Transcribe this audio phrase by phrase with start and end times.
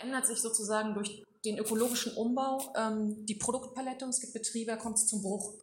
[0.00, 4.98] verändert sich sozusagen durch den ökologischen Umbau ähm, die Produktpalette es gibt Betriebe, da kommt
[4.98, 5.54] es zum Bruch.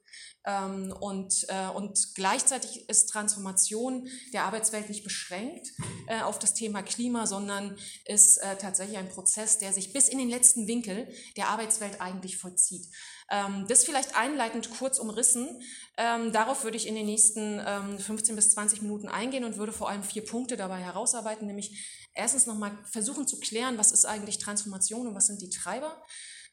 [0.45, 5.67] Ähm, und, äh, und gleichzeitig ist Transformation der Arbeitswelt nicht beschränkt
[6.07, 10.17] äh, auf das Thema Klima, sondern ist äh, tatsächlich ein Prozess, der sich bis in
[10.17, 12.87] den letzten Winkel der Arbeitswelt eigentlich vollzieht.
[13.29, 15.61] Ähm, das vielleicht einleitend kurz umrissen.
[15.97, 19.73] Ähm, darauf würde ich in den nächsten ähm, 15 bis 20 Minuten eingehen und würde
[19.73, 24.37] vor allem vier Punkte dabei herausarbeiten, nämlich erstens nochmal versuchen zu klären, was ist eigentlich
[24.37, 26.01] Transformation und was sind die Treiber.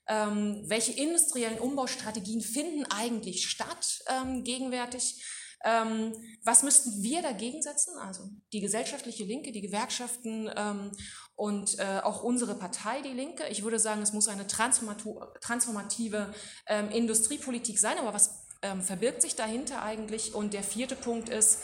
[0.07, 5.25] Ähm, welche industriellen Umbaustrategien finden eigentlich statt ähm, gegenwärtig?
[5.65, 6.12] Ähm,
[6.43, 7.97] was müssten wir dagegen setzen?
[7.98, 10.91] Also die gesellschaftliche Linke, die Gewerkschaften ähm,
[11.37, 13.47] und äh, auch unsere Partei, die Linke.
[13.48, 16.34] Ich würde sagen, es muss eine transformative
[16.67, 20.34] ähm, Industriepolitik sein, aber was ähm, verbirgt sich dahinter eigentlich?
[20.34, 21.61] Und der vierte Punkt ist,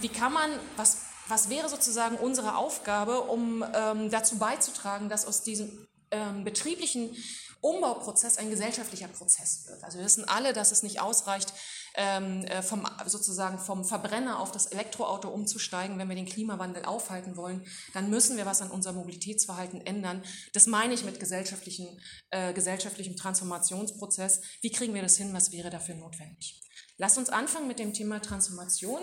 [0.00, 5.42] wie kann man, was was wäre sozusagen unsere Aufgabe, um ähm, dazu beizutragen, dass aus
[5.42, 7.16] diesem ähm, betrieblichen
[7.60, 9.82] Umbauprozess ein gesellschaftlicher Prozess wird.
[9.82, 11.52] Also wir wissen alle, dass es nicht ausreicht,
[11.94, 17.36] ähm, äh, vom, sozusagen vom Verbrenner auf das Elektroauto umzusteigen, wenn wir den Klimawandel aufhalten
[17.36, 17.66] wollen.
[17.94, 20.22] Dann müssen wir was an unserem Mobilitätsverhalten ändern.
[20.52, 22.00] Das meine ich mit gesellschaftlichen,
[22.30, 24.40] äh, gesellschaftlichem Transformationsprozess.
[24.60, 25.34] Wie kriegen wir das hin?
[25.34, 26.62] Was wäre dafür notwendig?
[26.96, 29.00] Lasst uns anfangen mit dem Thema Transformation.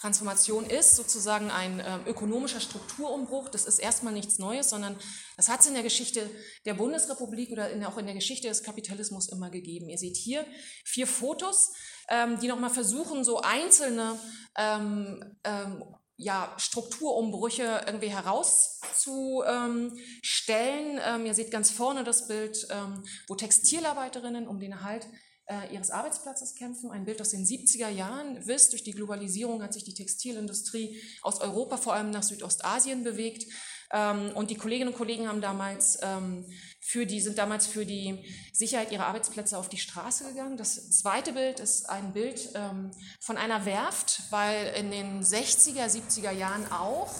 [0.00, 3.48] Transformation ist sozusagen ein äh, ökonomischer Strukturumbruch.
[3.48, 4.98] Das ist erstmal nichts Neues, sondern
[5.36, 6.28] das hat es in der Geschichte
[6.64, 9.88] der Bundesrepublik oder in, auch in der Geschichte des Kapitalismus immer gegeben.
[9.88, 10.44] Ihr seht hier
[10.84, 11.72] vier Fotos,
[12.08, 14.18] ähm, die nochmal versuchen, so einzelne
[14.56, 15.84] ähm, ähm,
[16.16, 21.00] ja, Strukturumbrüche irgendwie herauszustellen.
[21.04, 25.06] Ähm, ihr seht ganz vorne das Bild, ähm, wo Textilarbeiterinnen um den Erhalt
[25.52, 26.90] äh, ihres Arbeitsplatzes kämpfen.
[26.90, 28.46] Ein Bild aus den 70er Jahren.
[28.46, 33.46] Wisst, durch die Globalisierung hat sich die Textilindustrie aus Europa vor allem nach Südostasien bewegt.
[33.92, 36.46] Ähm, und die Kolleginnen und Kollegen haben damals ähm,
[36.80, 40.56] für die, sind damals für die Sicherheit ihrer Arbeitsplätze auf die Straße gegangen.
[40.56, 46.32] Das zweite Bild ist ein Bild ähm, von einer Werft, weil in den 60er, 70er
[46.32, 47.12] Jahren auch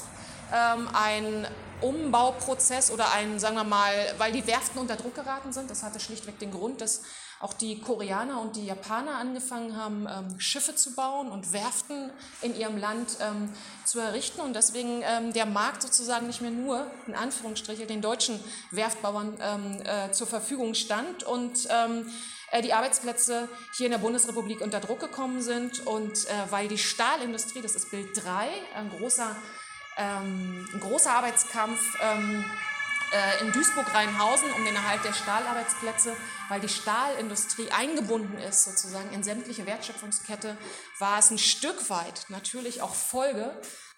[0.52, 1.46] ein
[1.80, 5.70] Umbauprozess oder ein, sagen wir mal, weil die Werften unter Druck geraten sind.
[5.70, 7.02] Das hatte schlichtweg den Grund, dass
[7.42, 12.10] auch die Koreaner und die Japaner angefangen haben, ähm, Schiffe zu bauen und Werften
[12.40, 13.52] in ihrem Land ähm,
[13.84, 14.40] zu errichten.
[14.40, 18.38] Und deswegen ähm, der Markt sozusagen nicht mehr nur, in Anführungsstriche, den deutschen
[18.70, 22.06] Werftbauern ähm, äh, zur Verfügung stand und ähm,
[22.52, 25.84] äh, die Arbeitsplätze hier in der Bundesrepublik unter Druck gekommen sind.
[25.84, 29.34] Und äh, weil die Stahlindustrie, das ist Bild 3, ein großer,
[29.98, 31.80] ähm, ein großer Arbeitskampf,
[33.12, 36.16] äh, in Duisburg-Rheinhausen um den Erhalt der Stahlarbeitsplätze,
[36.48, 40.56] weil die Stahlindustrie eingebunden ist sozusagen in sämtliche Wertschöpfungskette,
[40.98, 43.54] war es ein Stück weit natürlich auch Folge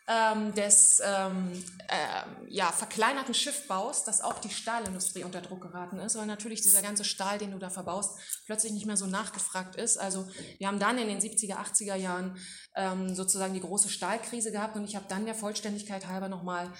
[0.07, 6.17] ähm, des ähm, äh, ja, verkleinerten Schiffbaus, dass auch die Stahlindustrie unter Druck geraten ist,
[6.17, 9.97] weil natürlich dieser ganze Stahl, den du da verbaust, plötzlich nicht mehr so nachgefragt ist.
[9.97, 12.37] Also wir haben dann in den 70er, 80er Jahren
[12.77, 16.71] ähm, sozusagen die große Stahlkrise gehabt und ich habe dann der Vollständigkeit halber nochmal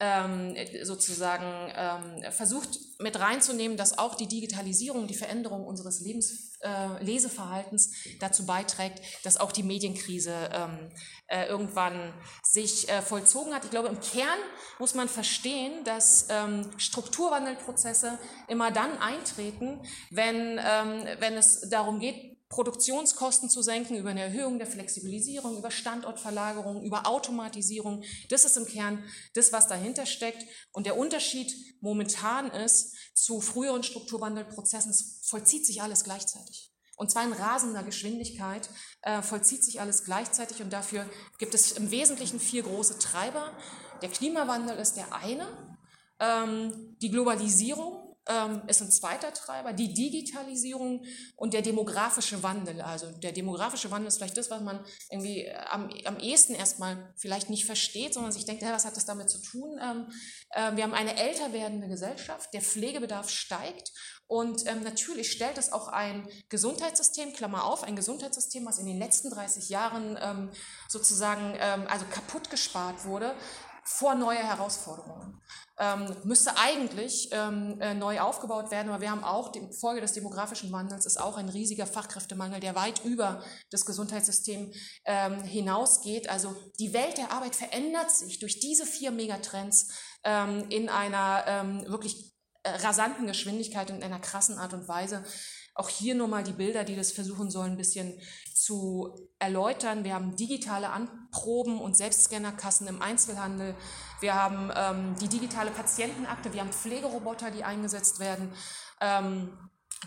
[0.00, 7.02] ähm, sozusagen ähm, versucht mit reinzunehmen, dass auch die Digitalisierung, die Veränderung unseres Lebens, äh,
[7.02, 10.90] Leseverhaltens dazu beiträgt, dass auch die Medienkrise ähm,
[11.26, 13.64] äh, irgendwann sich äh, vollzogen hat.
[13.64, 14.38] Ich glaube, im Kern
[14.78, 18.18] muss man verstehen, dass ähm, Strukturwandelprozesse
[18.48, 24.58] immer dann eintreten, wenn, ähm, wenn es darum geht, Produktionskosten zu senken, über eine Erhöhung
[24.58, 28.04] der Flexibilisierung, über Standortverlagerung, über Automatisierung.
[28.28, 29.02] Das ist im Kern
[29.34, 30.46] das, was dahinter steckt.
[30.70, 36.70] Und der Unterschied momentan ist zu früheren Strukturwandelprozessen, es vollzieht sich alles gleichzeitig.
[36.96, 38.70] Und zwar in rasender Geschwindigkeit
[39.02, 43.50] äh, vollzieht sich alles gleichzeitig und dafür gibt es im Wesentlichen vier große Treiber.
[44.00, 45.48] Der Klimawandel ist der eine,
[46.20, 51.04] ähm, die Globalisierung, ähm, ist ein zweiter Treiber, die Digitalisierung
[51.36, 52.80] und der demografische Wandel.
[52.80, 57.12] Also der demografische Wandel ist vielleicht das, was man irgendwie äh, am, am ehesten erstmal
[57.16, 59.78] vielleicht nicht versteht, sondern sich denkt, ja, was hat das damit zu tun?
[59.82, 60.06] Ähm,
[60.50, 63.92] äh, wir haben eine älter werdende Gesellschaft, der Pflegebedarf steigt
[64.26, 68.98] und ähm, natürlich stellt es auch ein Gesundheitssystem, Klammer auf, ein Gesundheitssystem, was in den
[68.98, 70.50] letzten 30 Jahren
[70.88, 73.34] sozusagen also kaputt gespart wurde,
[73.84, 75.40] vor neue Herausforderungen.
[75.78, 80.12] Ähm, müsste eigentlich ähm, äh, neu aufgebaut werden, aber wir haben auch, die Folge des
[80.12, 84.72] demografischen Wandels ist auch ein riesiger Fachkräftemangel, der weit über das Gesundheitssystem
[85.04, 86.30] ähm, hinausgeht.
[86.30, 89.88] Also die Welt der Arbeit verändert sich durch diese vier Megatrends
[90.22, 92.32] ähm, in einer ähm, wirklich
[92.62, 95.24] äh, rasanten Geschwindigkeit und in einer krassen Art und Weise.
[95.74, 98.16] Auch hier nur mal die Bilder, die das versuchen sollen, ein bisschen
[98.54, 100.04] zu erläutern.
[100.04, 103.74] Wir haben digitale Anproben und Selbstscannerkassen im Einzelhandel.
[104.20, 108.52] Wir haben ähm, die digitale Patientenakte, wir haben Pflegeroboter, die eingesetzt werden.
[109.00, 109.58] Ähm,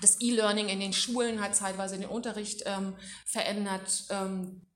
[0.01, 2.95] das E-Learning in den Schulen hat zeitweise den Unterricht ähm,
[3.25, 4.05] verändert.
[4.09, 4.66] Ähm,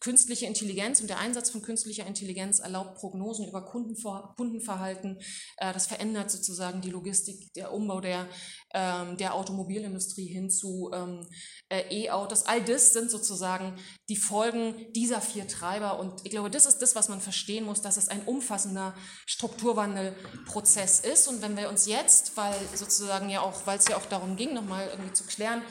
[0.00, 5.18] künstliche Intelligenz und der Einsatz von künstlicher Intelligenz erlaubt Prognosen über Kundenver Kundenverhalten.
[5.56, 8.28] Äh, das verändert sozusagen die Logistik, der Umbau der,
[8.74, 11.26] ähm, der Automobilindustrie hin zu ähm,
[11.68, 12.46] äh, E-Autos.
[12.46, 13.76] All das sind sozusagen
[14.08, 15.98] die Folgen dieser vier Treiber.
[15.98, 18.94] Und ich glaube, das ist das, was man verstehen muss, dass es ein umfassender
[19.26, 21.28] Strukturwandelprozess ist.
[21.28, 24.54] Und wenn wir uns jetzt, weil sozusagen ja auch, weil es ja auch darum ging,
[24.54, 25.62] nochmal irgendwie zu klären,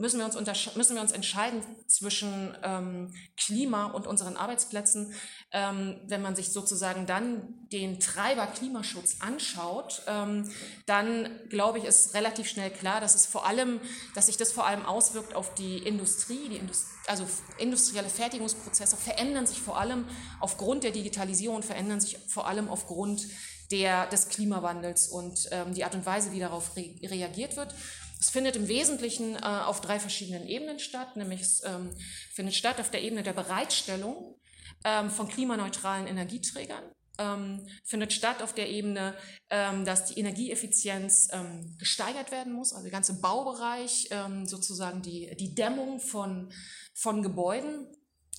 [0.00, 0.34] müssen wir uns,
[0.74, 5.14] müssen wir uns entscheiden zwischen ähm, Klima und unseren Arbeitsplätzen.
[5.52, 10.50] Ähm, wenn man sich sozusagen dann den Treiber Klimaschutz anschaut, ähm,
[10.86, 13.80] dann glaube ich, ist relativ schnell klar, dass es vor allem,
[14.14, 17.26] dass sich das vor allem auswirkt auf die Industrie, die Indust also
[17.58, 20.04] industrielle Fertigungsprozesse verändern sich vor allem
[20.38, 23.26] aufgrund der Digitalisierung, verändern sich vor allem aufgrund
[23.70, 27.74] der, des Klimawandels und ähm, die Art und Weise, wie darauf re reagiert wird.
[28.20, 31.90] Es findet im Wesentlichen äh, auf drei verschiedenen Ebenen statt, nämlich es ähm,
[32.30, 34.38] findet statt auf der Ebene der Bereitstellung
[34.84, 36.84] ähm, von klimaneutralen Energieträgern,
[37.18, 39.14] ähm, findet statt auf der Ebene,
[39.48, 45.34] ähm, dass die Energieeffizienz ähm, gesteigert werden muss, also der ganze Baubereich, ähm, sozusagen die,
[45.36, 46.52] die Dämmung von,
[46.92, 47.86] von Gebäuden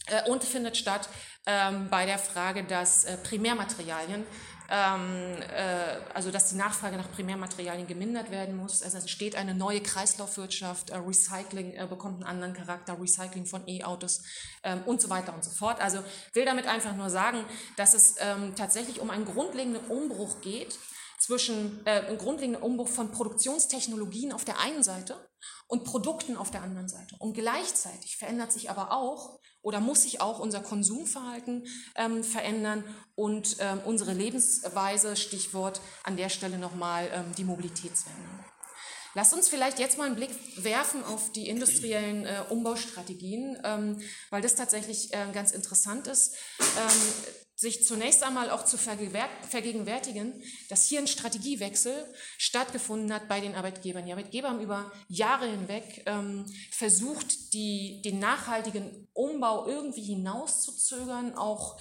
[0.06, 1.10] äh, und findet statt
[1.44, 4.28] bei der Frage, dass äh, Primärmaterialien ähm,
[4.74, 8.82] also dass die Nachfrage nach Primärmaterialien gemindert werden muss.
[8.82, 14.24] Es entsteht eine neue Kreislaufwirtschaft, äh, Recycling äh, bekommt einen anderen Charakter, Recycling von E-Autos
[14.64, 15.82] ähm, und so weiter und so fort.
[15.82, 16.00] Also
[16.34, 17.44] will damit einfach nur sagen,
[17.76, 20.78] dass es ähm, tatsächlich um einen grundlegenden Umbruch geht
[21.20, 25.16] zwischen äh, einen grundlegenden Umbruch von Produktionstechnologien auf der einen Seite
[25.68, 27.16] und Produkten auf der anderen Seite.
[27.20, 31.66] Und gleichzeitig verändert sich aber auch oder muss sich auch unser Konsumverhalten
[31.96, 32.84] ähm, verändern
[33.16, 38.30] und ähm, unsere Lebensweise, Stichwort an der Stelle nochmal ähm, die Mobilitätswende.
[39.14, 44.42] Lasst uns vielleicht jetzt mal einen Blick werfen auf die industriellen äh, Umbaustrategien, ähm, weil
[44.42, 46.36] das tatsächlich äh, ganz interessant ist.
[46.60, 51.94] Ähm, sich zunächst einmal auch zu vergegenwärtigen, dass hier ein Strategiewechsel
[52.40, 54.04] stattgefunden hat bei den Arbeitgebern.
[54.04, 61.80] Die Arbeitgeber haben über Jahre hinweg ähm, versucht, die, den nachhaltigen Umbau irgendwie hinauszuzögern, auch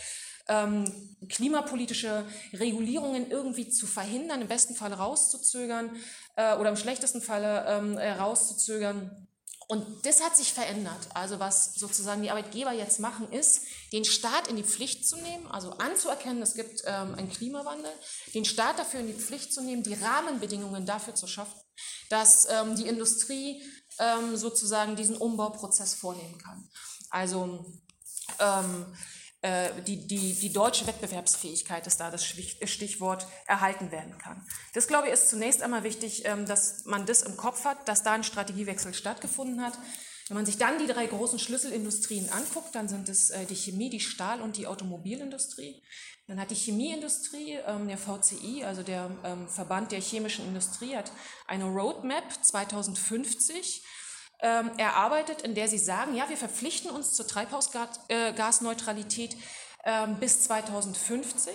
[0.48, 0.84] ähm,
[1.30, 5.96] klimapolitische Regulierungen irgendwie zu verhindern, im besten Fall rauszuzögern
[6.36, 9.28] äh, oder im schlechtesten Falle ähm, rauszuzögern.
[9.70, 10.98] Und das hat sich verändert.
[11.14, 13.62] Also was sozusagen die Arbeitgeber jetzt machen, ist,
[13.92, 17.92] den Staat in die Pflicht zu nehmen, also anzuerkennen, es gibt ähm, einen Klimawandel,
[18.34, 21.54] den Staat dafür in die Pflicht zu nehmen, die Rahmenbedingungen dafür zu schaffen,
[22.08, 23.62] dass ähm, die Industrie
[24.00, 26.68] ähm, sozusagen diesen Umbauprozess vornehmen kann.
[27.08, 27.64] Also
[28.40, 29.19] ähm, äh,
[29.86, 34.46] die, die, die deutsche Wettbewerbsfähigkeit ist da das Stichwort, erhalten werden kann.
[34.74, 38.02] Das, glaube ich, ist zunächst einmal wichtig, ähm, dass man das im Kopf hat, dass
[38.02, 39.78] da ein Strategiewechsel stattgefunden hat.
[40.28, 43.90] Wenn man sich dann die drei großen Schlüsselindustrien anguckt, dann sind es äh, die Chemie,
[43.90, 45.82] die Stahl- und die Automobilindustrie.
[46.28, 51.10] Dann hat die Chemieindustrie, ähm, der VCI, also der ähm, Verband der chemischen Industrie, hat
[51.48, 53.82] eine Roadmap 2050
[54.42, 59.36] ähm, erarbeitet, in der sie sagen, ja, wir verpflichten uns zur Treibhausgasneutralität
[59.84, 61.54] ähm, bis 2050.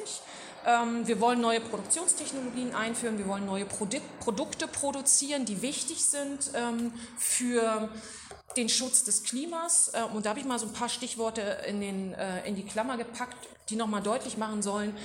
[0.66, 6.51] Ähm, wir wollen neue Produktionstechnologien einführen, wir wollen neue Produ Produkte produzieren, die wichtig sind
[6.56, 7.89] ähm, für
[8.58, 9.92] den Schutz des Klimas.
[9.94, 12.65] Äh, und da habe ich mal so ein paar Stichworte in, den, äh, in die
[12.65, 13.38] Klammer gepackt,
[13.70, 14.96] die nochmal deutlich machen sollen,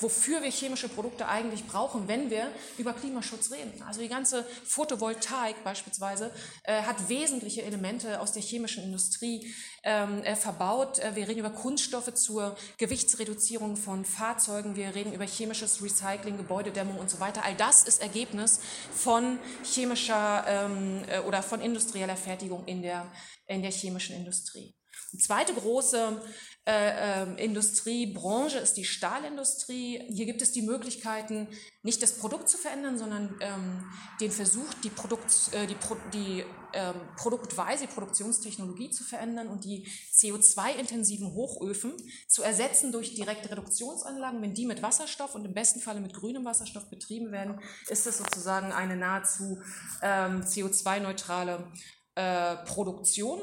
[0.00, 3.82] wofür wir chemische Produkte eigentlich brauchen, wenn wir über Klimaschutz reden.
[3.82, 6.30] Also die ganze Photovoltaik beispielsweise
[6.64, 10.98] äh, hat wesentliche Elemente aus der chemischen Industrie ähm, äh, verbaut.
[10.98, 14.76] Äh, wir reden über Kunststoffe zur Gewichtsreduzierung von Fahrzeugen.
[14.76, 17.44] Wir reden über chemisches Recycling, Gebäudedämmung und so weiter.
[17.44, 18.60] All das ist Ergebnis
[18.92, 23.10] von chemischer ähm, äh, oder von industrieller Fertigung in der,
[23.46, 24.74] in der chemischen Industrie.
[25.12, 26.20] Die zweite große
[26.66, 30.02] äh, ähm, Industriebranche ist die Stahlindustrie.
[30.08, 31.48] Hier gibt es die Möglichkeiten,
[31.82, 33.84] nicht das Produkt zu verändern, sondern ähm,
[34.18, 36.42] den Versuch, die, Produkt, äh, die, Pro, die
[36.72, 41.92] ähm, Produktweise, die Produktionstechnologie zu verändern und die CO2-intensiven Hochöfen
[42.28, 44.40] zu ersetzen durch direkte Reduktionsanlagen.
[44.40, 48.16] Wenn die mit Wasserstoff und im besten Falle mit grünem Wasserstoff betrieben werden, ist das
[48.16, 49.60] sozusagen eine nahezu
[50.00, 51.70] ähm, CO2-neutrale
[52.14, 53.42] äh, Produktion.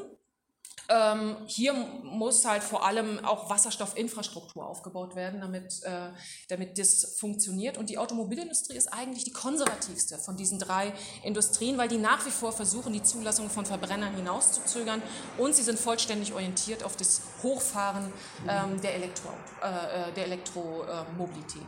[0.92, 6.10] Ähm, hier muss halt vor allem auch Wasserstoffinfrastruktur aufgebaut werden, damit, äh,
[6.48, 7.78] damit das funktioniert.
[7.78, 10.92] Und die Automobilindustrie ist eigentlich die konservativste von diesen drei
[11.24, 15.00] Industrien, weil die nach wie vor versuchen, die Zulassung von Verbrennern hinauszuzögern
[15.38, 18.12] und sie sind vollständig orientiert auf das Hochfahren
[18.46, 19.30] ähm, der, Elektro,
[19.62, 21.62] äh, äh der Elektromobilität.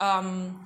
[0.00, 0.60] Ähm,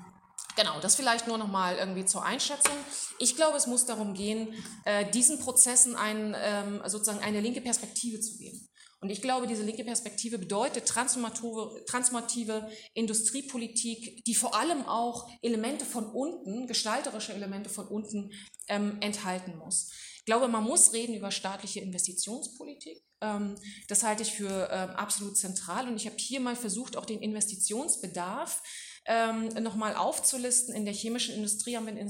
[0.56, 2.76] Genau, das vielleicht nur noch mal irgendwie zur Einschätzung.
[3.18, 4.52] Ich glaube, es muss darum gehen,
[4.84, 8.68] äh, diesen Prozessen ein, ähm, sozusagen eine linke Perspektive zu geben.
[9.02, 15.84] Und ich glaube, diese linke Perspektive bedeutet transformative, transformative Industriepolitik, die vor allem auch Elemente
[15.84, 18.30] von unten, gestalterische Elemente von unten
[18.68, 19.90] ähm, enthalten muss.
[20.18, 23.02] Ich glaube, man muss reden über staatliche Investitionspolitik.
[23.20, 23.56] Ähm,
[23.88, 25.88] das halte ich für ähm, absolut zentral.
[25.88, 28.62] Und ich habe hier mal versucht, auch den Investitionsbedarf
[29.04, 30.74] ähm, nochmal aufzulisten.
[30.74, 32.08] In der chemischen Industrie haben wir einen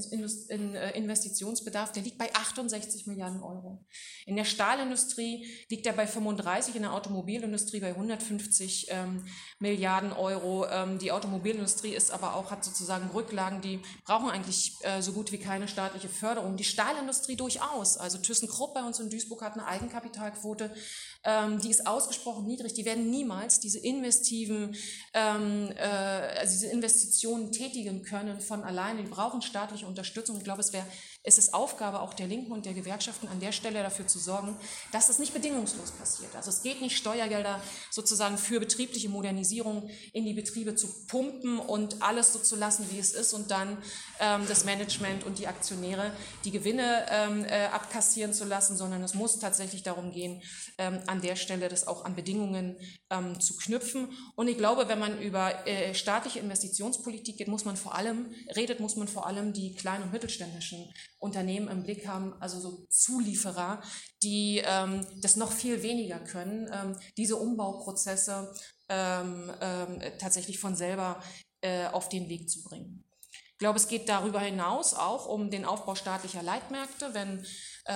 [0.49, 3.83] in, äh, Investitionsbedarf, der liegt bei 68 Milliarden Euro.
[4.25, 9.25] In der Stahlindustrie liegt er bei 35, in der Automobilindustrie bei 150 ähm,
[9.59, 10.67] Milliarden Euro.
[10.67, 15.31] Ähm, die Automobilindustrie ist aber auch, hat sozusagen Rücklagen, die brauchen eigentlich äh, so gut
[15.31, 16.57] wie keine staatliche Förderung.
[16.57, 17.97] Die Stahlindustrie durchaus.
[17.97, 20.71] Also ThyssenKrupp bei uns in Duisburg hat eine Eigenkapitalquote
[21.23, 22.73] ähm, die ist ausgesprochen niedrig.
[22.73, 24.75] Die werden niemals diese investiven,
[25.13, 29.03] ähm, äh, also diese Investitionen tätigen können von alleine.
[29.03, 30.37] Die brauchen staatliche Unterstützung.
[30.37, 30.85] Ich glaube, es wäre
[31.23, 34.57] es ist Aufgabe auch der Linken und der Gewerkschaften an der Stelle dafür zu sorgen,
[34.91, 36.35] dass das nicht bedingungslos passiert.
[36.35, 42.01] Also es geht nicht, Steuergelder sozusagen für betriebliche Modernisierung in die Betriebe zu pumpen und
[42.01, 43.77] alles so zu lassen, wie es ist und dann
[44.19, 46.11] ähm, das Management und die Aktionäre
[46.43, 50.41] die Gewinne ähm, äh, abkassieren zu lassen, sondern es muss tatsächlich darum gehen,
[50.77, 52.75] ähm, an der Stelle das auch an Bedingungen
[53.09, 54.09] ähm, zu knüpfen.
[54.35, 58.81] Und ich glaube, wenn man über äh, staatliche Investitionspolitik geht, muss man vor allem, redet,
[58.81, 60.91] muss man vor allem die kleinen und mittelständischen
[61.23, 63.81] Unternehmen im Blick haben, also so Zulieferer,
[64.21, 68.53] die ähm, das noch viel weniger können, ähm, diese Umbauprozesse
[68.89, 71.23] ähm, ähm, tatsächlich von selber
[71.61, 73.03] äh, auf den Weg zu bringen.
[73.53, 77.13] Ich glaube, es geht darüber hinaus auch um den Aufbau staatlicher Leitmärkte.
[77.13, 77.45] Wenn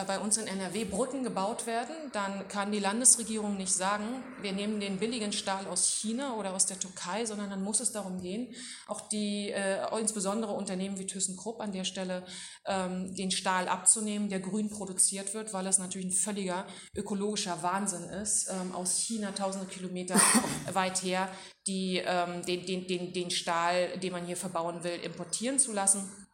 [0.06, 4.82] bei uns in NRW Brücken gebaut werden, dann kann die Landesregierung nicht sagen, wir nehmen
[4.82, 8.54] den billigen Stahl aus China oder aus der Türkei, sondern dann muss es darum gehen,
[8.88, 12.26] auch die äh, insbesondere Unternehmen wie ThyssenKrupp an der Stelle
[12.66, 18.10] ähm, den Stahl abzunehmen, der grün produziert wird, weil es natürlich ein völliger ökologischer Wahnsinn
[18.10, 20.20] ist, ähm, aus China tausende Kilometer
[20.74, 21.30] weit her,
[21.66, 26.27] die, ähm, den, den, den, den Stahl, den man hier verbauen will, importieren zu lassen.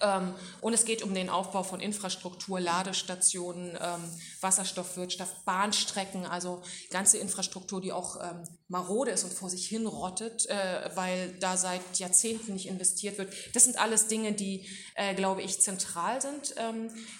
[0.00, 4.00] Ähm, und es geht um den Aufbau von Infrastruktur, Ladestationen, ähm,
[4.40, 10.46] Wasserstoffwirtschaft, Bahnstrecken, also ganze Infrastruktur, die auch ähm, marode ist und vor sich hin rottet,
[10.46, 13.32] äh, weil da seit Jahrzehnten nicht investiert wird.
[13.54, 16.54] Das sind alles Dinge, die, äh, glaube ich, zentral sind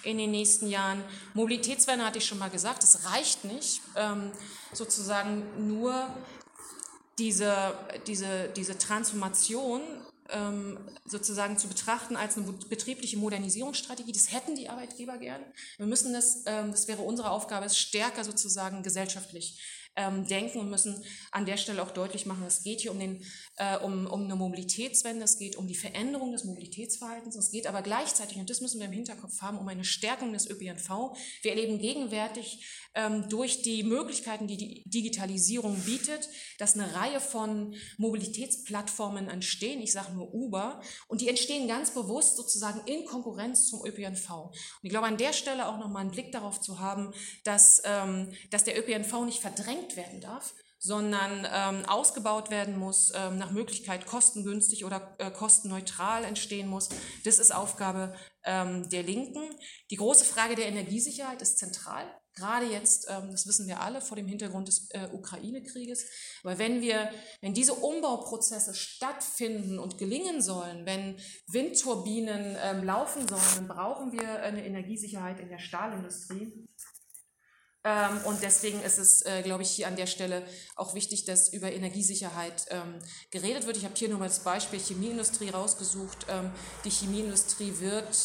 [0.03, 1.03] in den nächsten Jahren.
[1.35, 3.81] Mobilitätswende hatte ich schon mal gesagt, es reicht nicht,
[4.73, 6.09] sozusagen nur
[7.19, 7.75] diese,
[8.07, 9.83] diese, diese Transformation
[11.05, 14.13] sozusagen zu betrachten als eine betriebliche Modernisierungsstrategie.
[14.13, 15.43] Das hätten die Arbeitgeber gern.
[15.77, 19.61] Wir müssen das, ähm, das wäre unsere Aufgabe, es stärker sozusagen gesellschaftlich
[19.97, 23.25] ähm, denken und müssen an der Stelle auch deutlich machen, es geht hier um, den,
[23.57, 27.83] äh, um, um eine Mobilitätswende, es geht um die Veränderung des Mobilitätsverhaltens, es geht aber
[27.83, 31.15] gleichzeitig, und das müssen wir im Hinterkopf haben, um eine Stärkung des ÖPNV.
[31.43, 37.75] Wir erleben gegenwärtig ähm, durch die Möglichkeiten, die die Digitalisierung bietet, dass eine Reihe von
[37.99, 39.81] Mobilitätsplattformen entstehen.
[39.81, 40.81] Ich sage nur Uber.
[41.09, 44.31] Und die entstehen ganz bewusst sozusagen in Konkurrenz zum ÖPNV.
[44.31, 47.13] Und ich glaube, an der Stelle auch nochmal einen Blick darauf zu haben,
[47.45, 53.39] dass, ähm, dass der ÖPNV nicht verdrängt werden darf, sondern ähm, ausgebaut werden muss, ähm,
[53.39, 56.89] nach Möglichkeit kostengünstig oder äh, kostenneutral entstehen muss.
[57.25, 59.43] Das ist Aufgabe ähm, der Linken.
[59.91, 62.05] Die große Frage der Energiesicherheit ist zentral.
[62.35, 66.07] Gerade jetzt, ähm, das wissen wir alle, vor dem Hintergrund des äh, Ukraine-Krieges.
[66.43, 67.11] Aber wenn wir,
[67.43, 74.43] wenn diese Umbauprozesse stattfinden und gelingen sollen, wenn Windturbinen ähm, laufen sollen, dann brauchen wir
[74.43, 76.67] eine Energiesicherheit in der Stahlindustrie.
[77.85, 80.43] Ähm, und deswegen ist es, äh, glaube ich, hier an der Stelle
[80.77, 82.67] auch wichtig, dass über Energiesicherheit
[83.31, 83.77] geredet wird.
[83.77, 86.27] Ich habe hier nur mal das Beispiel Chemieindustrie rausgesucht.
[86.85, 88.17] die Chemieindustrie wird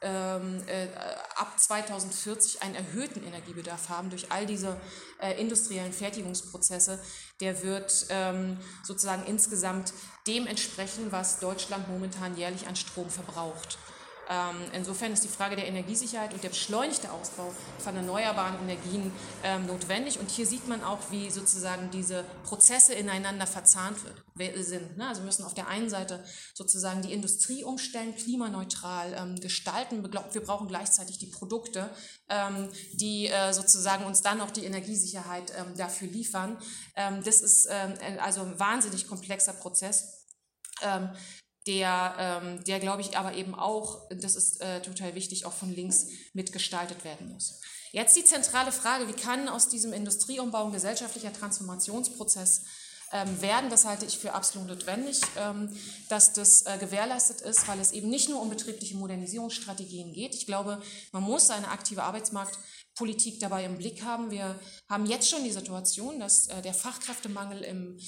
[0.00, 0.86] ähm, äh,
[1.34, 4.80] ab 2040 einen erhöhten Energiebedarf haben durch all diese
[5.20, 7.00] äh, industriellen Fertigungsprozesse,
[7.40, 9.92] der wird ähm, sozusagen insgesamt
[10.28, 13.78] dem entsprechen, was Deutschland momentan jährlich an Strom verbraucht.
[14.30, 19.10] Ähm, insofern ist die Frage der Energiesicherheit und der beschleunigte Ausbau von erneuerbaren Energien
[19.42, 20.18] ähm, notwendig.
[20.18, 23.96] Und hier sieht man auch, wie sozusagen diese Prozesse ineinander verzahnt
[24.36, 24.96] sind.
[24.98, 25.08] Ne?
[25.08, 26.22] Also wir müssen auf der einen Seite
[26.54, 30.02] sozusagen die Industrie umstellen, klimaneutral ähm, gestalten.
[30.32, 31.90] Wir brauchen gleichzeitig die Produkte,
[32.92, 36.58] die äh, sozusagen uns dann auch die Energiesicherheit dafür liefern.
[36.94, 40.26] das ist also ein wahnsinnig komplexer Prozess
[41.68, 45.72] der, ähm, der glaube ich, aber eben auch, das ist äh, total wichtig, auch von
[45.72, 47.60] links mitgestaltet werden muss.
[47.92, 52.64] Jetzt die zentrale Frage, wie kann aus diesem Industrieumbau ein gesellschaftlicher Transformationsprozess
[53.12, 53.68] ähm, werden?
[53.68, 55.74] Das halte ich für absolut notwendig, ähm,
[56.08, 60.34] dass das äh, gewährleistet ist, weil es eben nicht nur um betriebliche Modernisierungsstrategien geht.
[60.34, 60.80] Ich glaube,
[61.12, 64.30] man muss eine aktive Arbeitsmarktpolitik dabei im Blick haben.
[64.30, 64.58] Wir
[64.88, 67.98] haben jetzt schon die Situation, dass äh, der Fachkräftemangel im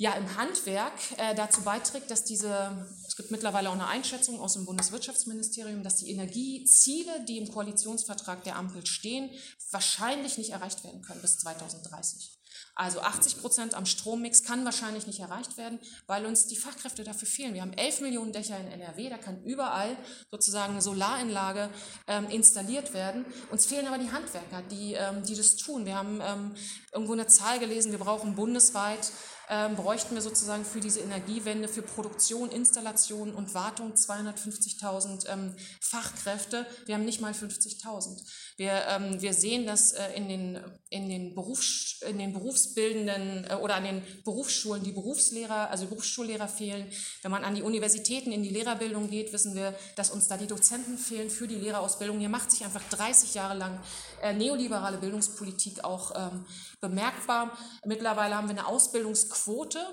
[0.00, 4.54] ja im Handwerk äh, dazu beiträgt, dass diese, es gibt mittlerweile auch eine Einschätzung aus
[4.54, 9.28] dem Bundeswirtschaftsministerium, dass die Energieziele, die im Koalitionsvertrag der Ampel stehen,
[9.70, 12.30] wahrscheinlich nicht erreicht werden können bis 2030.
[12.74, 17.28] Also 80 Prozent am Strommix kann wahrscheinlich nicht erreicht werden, weil uns die Fachkräfte dafür
[17.28, 17.52] fehlen.
[17.52, 19.98] Wir haben 11 Millionen Dächer in NRW, da kann überall
[20.30, 21.68] sozusagen eine Solaranlage
[22.06, 23.26] ähm, installiert werden.
[23.50, 25.84] Uns fehlen aber die Handwerker, die, ähm, die das tun.
[25.84, 26.54] Wir haben ähm,
[26.90, 29.12] irgendwo eine Zahl gelesen, wir brauchen bundesweit
[29.50, 36.64] ähm, bräuchten wir sozusagen für diese Energiewende, für Produktion, Installation und Wartung 250.000 ähm, Fachkräfte.
[36.86, 38.22] Wir haben nicht mal 50.000.
[38.56, 43.54] Wir, ähm, wir sehen, dass äh, in, den, in, den Berufs-, in den berufsbildenden äh,
[43.56, 46.86] oder an den Berufsschulen die Berufslehrer, also Berufsschullehrer fehlen.
[47.22, 50.46] Wenn man an die Universitäten in die Lehrerbildung geht, wissen wir, dass uns da die
[50.46, 52.20] Dozenten fehlen für die Lehrerausbildung.
[52.20, 53.80] Hier macht sich einfach 30 Jahre lang
[54.22, 56.44] äh, neoliberale Bildungspolitik auch ähm,
[56.80, 57.58] bemerkbar.
[57.84, 59.39] Mittlerweile haben wir eine Ausbildungsquote.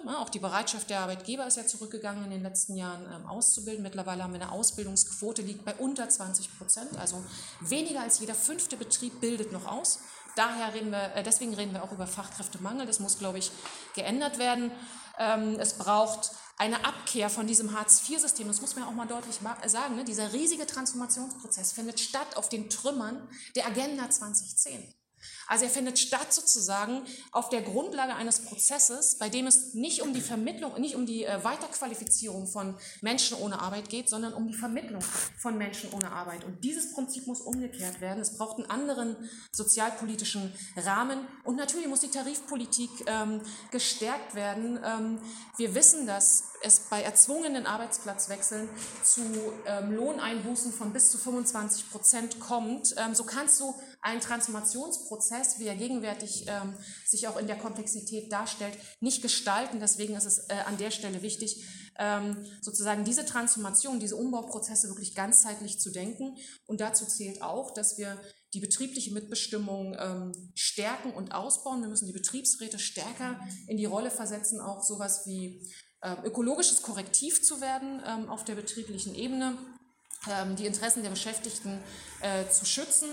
[0.05, 0.19] Ne?
[0.19, 3.83] Auch die Bereitschaft der Arbeitgeber ist ja zurückgegangen in den letzten Jahren ähm, auszubilden.
[3.83, 6.97] Mittlerweile haben wir eine Ausbildungsquote, liegt bei unter 20 Prozent.
[6.97, 7.23] Also
[7.61, 9.99] weniger als jeder fünfte Betrieb bildet noch aus.
[10.35, 12.85] Daher reden wir, äh, deswegen reden wir auch über Fachkräftemangel.
[12.85, 13.51] Das muss, glaube ich,
[13.95, 14.71] geändert werden.
[15.17, 19.95] Ähm, es braucht eine Abkehr von diesem Hartz-IV-System, das muss man auch mal deutlich sagen,
[19.95, 20.03] ne?
[20.03, 24.96] dieser riesige Transformationsprozess findet statt auf den Trümmern der Agenda 2010.
[25.47, 30.13] Also er findet statt sozusagen auf der Grundlage eines Prozesses, bei dem es nicht um
[30.13, 34.53] die Vermittlung, nicht um die äh, Weiterqualifizierung von Menschen ohne Arbeit geht, sondern um die
[34.53, 35.01] Vermittlung
[35.37, 36.43] von Menschen ohne Arbeit.
[36.43, 38.19] Und dieses Prinzip muss umgekehrt werden.
[38.19, 39.15] Es braucht einen anderen
[39.51, 44.79] sozialpolitischen Rahmen und natürlich muss die Tarifpolitik ähm, gestärkt werden.
[44.83, 45.19] Ähm,
[45.57, 48.69] wir wissen, dass es bei erzwungenen Arbeitsplatzwechseln
[49.03, 49.21] zu
[49.65, 52.95] ähm, Lohneinbußen von bis zu 25 Prozent kommt.
[52.97, 58.31] Ähm, so kannst du einen Transformationsprozess, wie er gegenwärtig ähm, sich auch in der Komplexität
[58.31, 59.79] darstellt, nicht gestalten.
[59.79, 61.65] Deswegen ist es äh, an der Stelle wichtig,
[61.99, 66.37] ähm, sozusagen diese Transformation, diese Umbauprozesse wirklich ganzheitlich zu denken.
[66.65, 68.19] Und dazu zählt auch, dass wir
[68.53, 71.81] die betriebliche Mitbestimmung ähm, stärken und ausbauen.
[71.81, 75.67] Wir müssen die Betriebsräte stärker in die Rolle versetzen, auch sowas wie
[76.01, 79.57] äh, ökologisches Korrektiv zu werden ähm, auf der betrieblichen Ebene,
[80.29, 81.79] ähm, die Interessen der Beschäftigten
[82.21, 83.09] äh, zu schützen.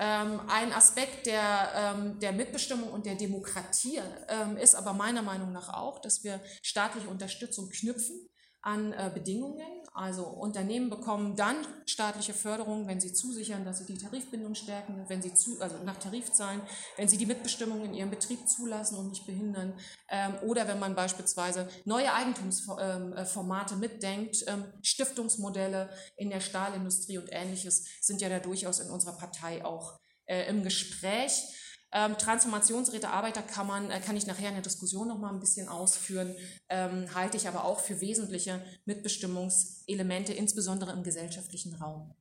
[0.00, 5.52] Ähm, ein Aspekt der, ähm, der Mitbestimmung und der Demokratie ähm, ist aber meiner Meinung
[5.52, 8.28] nach auch, dass wir staatliche Unterstützung knüpfen
[8.62, 9.77] an äh, Bedingungen.
[9.98, 15.22] Also Unternehmen bekommen dann staatliche Förderung, wenn sie zusichern, dass sie die Tarifbindung stärken, wenn
[15.22, 16.60] sie zu, also nach Tarif zahlen,
[16.96, 19.72] wenn sie die Mitbestimmung in ihrem Betrieb zulassen und nicht behindern,
[20.08, 27.28] ähm, oder wenn man beispielsweise neue Eigentumsformate ähm, mitdenkt, ähm, Stiftungsmodelle in der Stahlindustrie und
[27.32, 31.42] ähnliches sind ja da durchaus in unserer Partei auch äh, im Gespräch.
[31.92, 36.34] Ähm, Transformationsräte Arbeiterkammern äh, kann ich nachher in der Diskussion noch mal ein bisschen ausführen,
[36.68, 42.14] ähm, halte ich aber auch für wesentliche Mitbestimmungselemente, insbesondere im gesellschaftlichen Raum.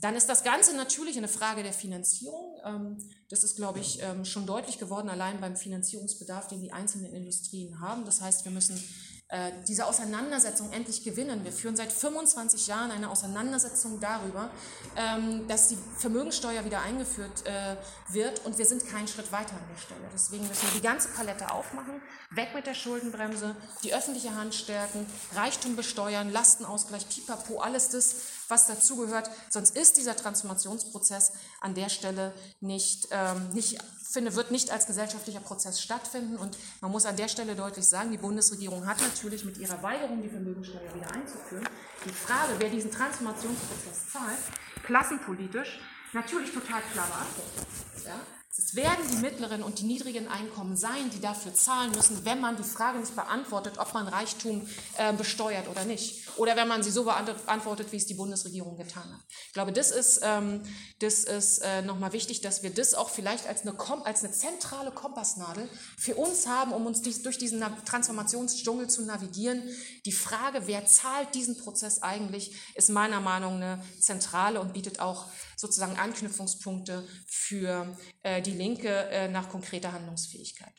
[0.00, 2.56] Dann ist das Ganze natürlich eine Frage der Finanzierung.
[2.64, 2.98] Ähm,
[3.28, 7.80] das ist, glaube ich, ähm, schon deutlich geworden, allein beim Finanzierungsbedarf, den die einzelnen Industrien
[7.80, 8.04] haben.
[8.04, 8.82] Das heißt, wir müssen
[9.30, 11.44] äh, diese Auseinandersetzung endlich gewinnen.
[11.44, 14.50] Wir führen seit 25 Jahren eine Auseinandersetzung darüber,
[14.96, 17.76] ähm, dass die Vermögensteuer wieder eingeführt äh,
[18.12, 20.00] wird und wir sind keinen Schritt weiter an der Stelle.
[20.12, 25.06] Deswegen müssen wir die ganze Palette aufmachen, weg mit der Schuldenbremse, die öffentliche Hand stärken,
[25.34, 28.16] Reichtum besteuern, Lastenausgleich, Pipapo, alles das,
[28.48, 29.30] was dazugehört.
[29.48, 33.78] Sonst ist dieser Transformationsprozess an der Stelle nicht, ähm, nicht
[34.12, 36.36] finde, wird nicht als gesellschaftlicher Prozess stattfinden.
[36.36, 40.22] Und man muss an der Stelle deutlich sagen, die Bundesregierung hat natürlich mit ihrer Weigerung,
[40.22, 41.68] die Vermögensteuer wieder einzuführen,
[42.04, 44.38] die Frage, wer diesen Transformationsprozess zahlt,
[44.84, 45.80] klassenpolitisch
[46.12, 47.66] natürlich total klar beantwortet.
[48.04, 48.39] Ja?
[48.58, 52.56] Es werden die mittleren und die niedrigen Einkommen sein, die dafür zahlen müssen, wenn man
[52.56, 54.66] die Frage nicht beantwortet, ob man Reichtum
[54.98, 56.28] äh, besteuert oder nicht.
[56.36, 59.20] oder wenn man sie so beantwortet, wie es die Bundesregierung getan hat.
[59.46, 60.62] Ich glaube, das ist, ähm,
[60.98, 64.90] das ist äh, nochmal wichtig, dass wir das auch vielleicht als eine, als eine zentrale
[64.90, 69.62] Kompassnadel für uns haben, um uns dies, durch diesen Transformationsdschungel zu navigieren.
[70.06, 75.00] Die Frage, wer zahlt diesen Prozess eigentlich, ist meiner Meinung nach eine zentrale und bietet
[75.00, 75.26] auch
[75.60, 80.72] sozusagen Anknüpfungspunkte für äh, die Linke äh, nach konkreter Handlungsfähigkeit.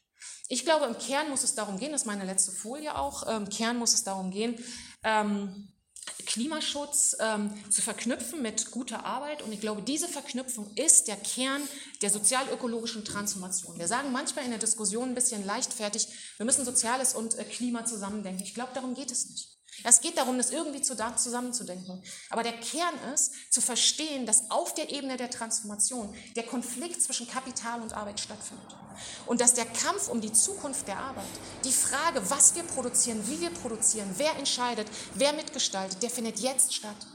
[0.48, 3.48] Ich glaube, im Kern muss es darum gehen, das ist meine letzte Folie auch, im
[3.48, 4.62] Kern muss es darum gehen,
[5.04, 5.72] ähm,
[6.26, 9.41] Klimaschutz ähm, zu verknüpfen mit guter Arbeit.
[9.41, 11.62] Und ich glaube, diese Verknüpfung ist der Kern
[12.02, 13.78] der sozialökologischen Transformation.
[13.78, 17.86] Wir sagen manchmal in der Diskussion ein bisschen leichtfertig, wir müssen Soziales und äh, Klima
[17.86, 18.44] zusammendenken.
[18.44, 19.61] Ich glaube, darum geht es nicht.
[19.84, 22.04] Es geht darum, das irgendwie zusammenzudenken.
[22.30, 27.28] Aber der Kern ist, zu verstehen, dass auf der Ebene der Transformation der Konflikt zwischen
[27.28, 28.76] Kapital und Arbeit stattfindet.
[29.26, 31.24] Und dass der Kampf um die Zukunft der Arbeit,
[31.64, 36.74] die Frage, was wir produzieren, wie wir produzieren, wer entscheidet, wer mitgestaltet, der findet jetzt
[36.74, 37.08] statt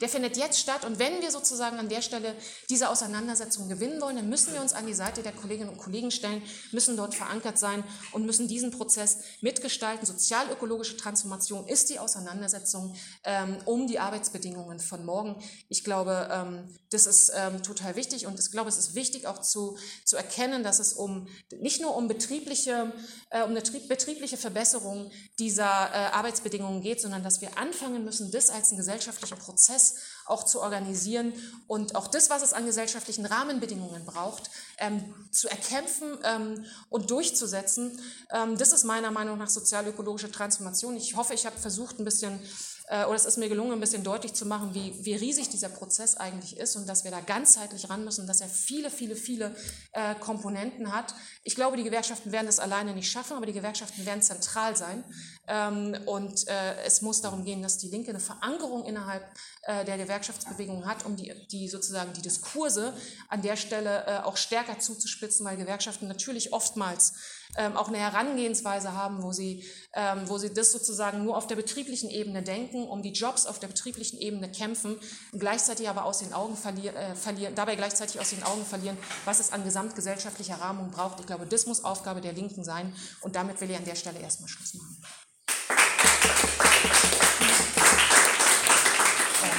[0.00, 0.84] der findet jetzt statt.
[0.84, 2.34] Und wenn wir sozusagen an der Stelle
[2.70, 6.10] diese Auseinandersetzung gewinnen wollen, dann müssen wir uns an die Seite der Kolleginnen und Kollegen
[6.10, 6.42] stellen,
[6.72, 10.06] müssen dort verankert sein und müssen diesen Prozess mitgestalten.
[10.06, 15.42] Sozialökologische Transformation ist die Auseinandersetzung ähm, um die Arbeitsbedingungen von morgen.
[15.68, 19.40] Ich glaube, ähm, das ist ähm, total wichtig und ich glaube, es ist wichtig auch
[19.40, 21.28] zu, zu erkennen, dass es um
[21.60, 22.92] nicht nur um betriebliche,
[23.30, 28.50] äh, um eine betriebliche Verbesserung dieser äh, Arbeitsbedingungen geht, sondern dass wir anfangen müssen, das
[28.50, 29.96] als einen gesellschaftlichen Prozess
[30.28, 31.32] auch zu organisieren
[31.66, 38.00] und auch das, was es an gesellschaftlichen Rahmenbedingungen braucht, ähm, zu erkämpfen ähm, und durchzusetzen.
[38.30, 40.96] Ähm, das ist meiner Meinung nach sozialökologische Transformation.
[40.96, 42.40] Ich hoffe, ich habe versucht, ein bisschen
[42.88, 45.68] äh, oder es ist mir gelungen, ein bisschen deutlich zu machen, wie, wie riesig dieser
[45.68, 49.54] Prozess eigentlich ist und dass wir da ganzheitlich ran müssen, dass er viele, viele, viele
[49.92, 51.14] äh, Komponenten hat.
[51.44, 55.04] Ich glaube, die Gewerkschaften werden das alleine nicht schaffen, aber die Gewerkschaften werden zentral sein.
[55.46, 59.24] Ähm, und äh, es muss darum gehen, dass die Linke eine Verankerung innerhalb
[59.62, 62.94] äh, der Gewerkschaftsbewegung hat, um die, die sozusagen die Diskurse
[63.28, 67.14] an der Stelle äh, auch stärker zuzuspitzen, weil Gewerkschaften natürlich oftmals
[67.56, 71.56] ähm, auch eine Herangehensweise haben, wo sie, ähm, wo sie das sozusagen nur auf der
[71.56, 74.96] betrieblichen Ebene denken, um die Jobs auf der betrieblichen Ebene kämpfen,
[75.32, 79.40] gleichzeitig aber aus den Augen verlieren, äh, verlieren, dabei gleichzeitig aus den Augen verlieren, was
[79.40, 81.20] es an gesamtgesellschaftlicher Rahmung braucht.
[81.20, 84.20] Ich glaube, das muss Aufgabe der Linken sein und damit will ich an der Stelle
[84.20, 84.96] erstmal Schluss machen.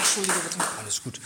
[0.09, 0.57] Entschuldige bitte.
[0.79, 1.21] Alles gut.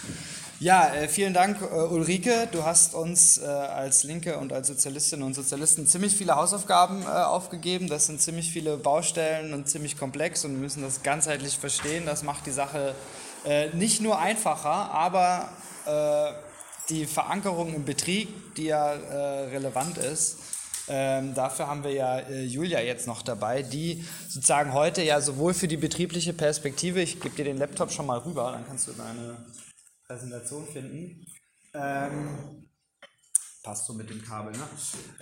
[0.59, 2.49] Ja, äh, vielen Dank, äh, Ulrike.
[2.51, 7.05] Du hast uns äh, als Linke und als Sozialistinnen und Sozialisten ziemlich viele Hausaufgaben äh,
[7.05, 7.87] aufgegeben.
[7.87, 12.05] Das sind ziemlich viele Baustellen und ziemlich komplex und wir müssen das ganzheitlich verstehen.
[12.05, 12.93] Das macht die Sache
[13.45, 15.47] äh, nicht nur einfacher, aber
[15.85, 16.33] äh,
[16.89, 20.35] die Verankerung im Betrieb, die ja relevant ist,
[20.87, 25.53] ähm, dafür haben wir ja äh, Julia jetzt noch dabei, die sozusagen heute ja sowohl
[25.53, 28.91] für die betriebliche Perspektive, ich gebe dir den Laptop schon mal rüber, dann kannst du
[28.91, 29.45] deine
[30.07, 31.25] Präsentation finden.
[31.73, 32.67] Ähm,
[33.63, 34.67] passt so mit dem Kabel, ne?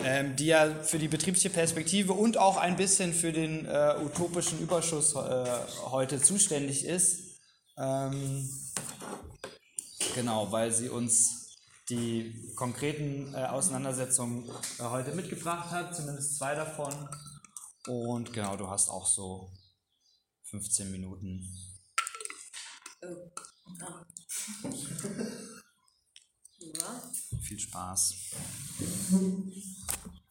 [0.00, 4.58] Ähm, die ja für die betriebliche Perspektive und auch ein bisschen für den äh, utopischen
[4.58, 5.44] Überschuss äh,
[5.84, 7.38] heute zuständig ist.
[7.78, 8.50] Ähm,
[10.14, 11.51] genau, weil sie uns
[11.88, 17.08] die konkreten äh, Auseinandersetzungen äh, heute mitgebracht hat, zumindest zwei davon.
[17.88, 19.50] Und genau, du hast auch so
[20.44, 21.48] 15 Minuten.
[23.02, 23.30] Oh.
[23.80, 24.04] Ah.
[26.58, 27.02] ja.
[27.42, 28.14] Viel Spaß.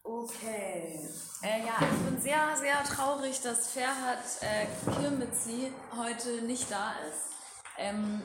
[0.03, 1.09] Okay.
[1.41, 7.31] Äh, ja, ich bin sehr, sehr traurig, dass Ferhat äh, Kirmitzi heute nicht da ist.
[7.77, 8.21] Ähm,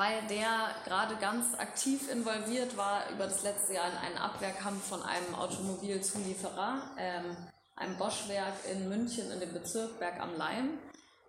[0.00, 5.02] weil der gerade ganz aktiv involviert war über das letzte Jahr in einen Abwehrkampf von
[5.02, 7.36] einem Automobilzulieferer, ähm,
[7.76, 10.78] einem Bosch-Werk in München in dem Bezirk Berg am Leim.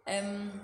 [0.06, 0.62] Ähm,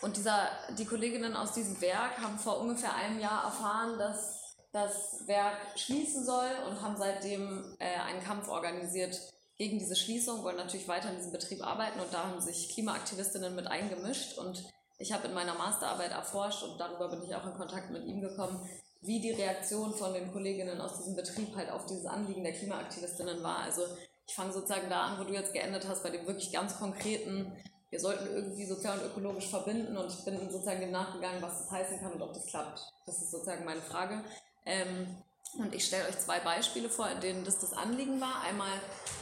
[0.00, 5.20] und dieser, die Kolleginnen aus diesem Werk haben vor ungefähr einem Jahr erfahren, dass das
[5.26, 9.20] Werk schließen soll und haben seitdem äh, einen Kampf organisiert
[9.58, 13.54] gegen diese Schließung, wollen natürlich weiter in diesem Betrieb arbeiten und da haben sich Klimaaktivistinnen
[13.54, 14.64] mit eingemischt und
[15.00, 18.20] ich habe in meiner Masterarbeit erforscht und darüber bin ich auch in Kontakt mit ihm
[18.20, 18.68] gekommen,
[19.00, 23.42] wie die Reaktion von den Kolleginnen aus diesem Betrieb halt auf dieses Anliegen der Klimaaktivistinnen
[23.42, 23.60] war.
[23.60, 23.82] Also
[24.26, 27.50] ich fange sozusagen da an, wo du jetzt geendet hast, bei dem wirklich ganz konkreten,
[27.88, 31.70] wir sollten irgendwie sozial und ökologisch verbinden und ich bin sozusagen dem nachgegangen, was das
[31.70, 32.82] heißen kann und ob das klappt.
[33.06, 34.22] Das ist sozusagen meine Frage.
[34.66, 35.16] Ähm,
[35.58, 38.42] und ich stelle euch zwei Beispiele vor, in denen das das Anliegen war.
[38.42, 38.70] Einmal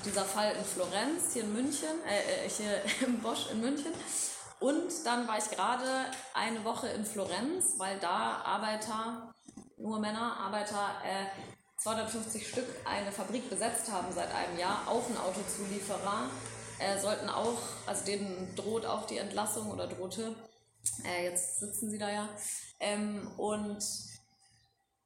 [0.04, 3.92] dieser Fall in Florenz, hier in München, äh, äh hier im Bosch in München.
[4.60, 9.32] Und dann war ich gerade eine Woche in Florenz, weil da Arbeiter,
[9.76, 11.26] nur Männer, Arbeiter, äh,
[11.78, 16.28] 250 Stück eine Fabrik besetzt haben seit einem Jahr, auch ein Autozulieferer,
[16.80, 20.34] äh, sollten auch, also denen droht auch die Entlassung oder drohte.
[21.04, 22.28] Äh, jetzt sitzen sie da ja.
[22.80, 23.78] Ähm, und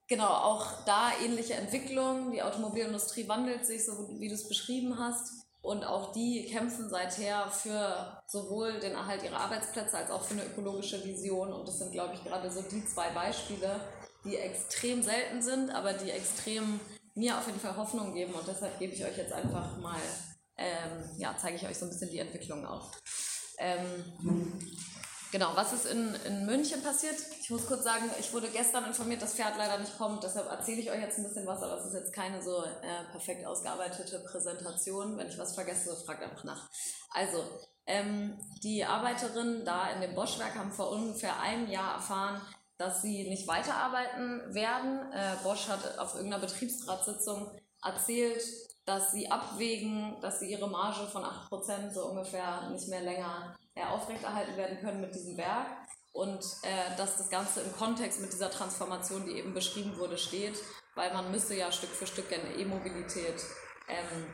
[0.08, 2.32] genau, auch da ähnliche Entwicklungen.
[2.32, 5.41] Die Automobilindustrie wandelt sich, so wie du es beschrieben hast.
[5.62, 10.44] Und auch die kämpfen seither für sowohl den Erhalt ihrer Arbeitsplätze als auch für eine
[10.44, 11.53] ökologische Vision.
[11.53, 13.81] Und das sind, glaube ich, gerade so die zwei Beispiele,
[14.25, 16.81] die extrem selten sind, aber die extrem
[17.14, 18.35] mir auf jeden Fall Hoffnung geben.
[18.35, 20.01] Und deshalb gebe ich euch jetzt einfach mal,
[20.57, 22.90] ähm, ja, zeige ich euch so ein bisschen die Entwicklung auf.
[23.59, 24.59] Ähm,
[25.32, 27.16] Genau, was ist in, in München passiert?
[27.40, 30.82] Ich muss kurz sagen, ich wurde gestern informiert, dass Pferd leider nicht kommt, deshalb erzähle
[30.82, 34.18] ich euch jetzt ein bisschen was, aber es ist jetzt keine so äh, perfekt ausgearbeitete
[34.30, 35.16] Präsentation.
[35.16, 36.68] Wenn ich was vergesse, fragt einfach nach.
[37.12, 37.42] Also,
[37.86, 42.42] ähm, die Arbeiterinnen da in dem Bosch-Werk haben vor ungefähr einem Jahr erfahren,
[42.76, 45.10] dass sie nicht weiterarbeiten werden.
[45.12, 48.42] Äh, Bosch hat auf irgendeiner Betriebsratssitzung erzählt,
[48.84, 53.85] dass sie abwägen, dass sie ihre Marge von 8% so ungefähr nicht mehr länger äh,
[53.85, 55.66] aufrechterhalten werden können mit diesem Werk
[56.12, 60.58] und äh, dass das Ganze im Kontext mit dieser Transformation, die eben beschrieben wurde, steht,
[60.94, 63.42] weil man müsste ja Stück für Stück in E-Mobilität
[63.88, 64.26] ähm,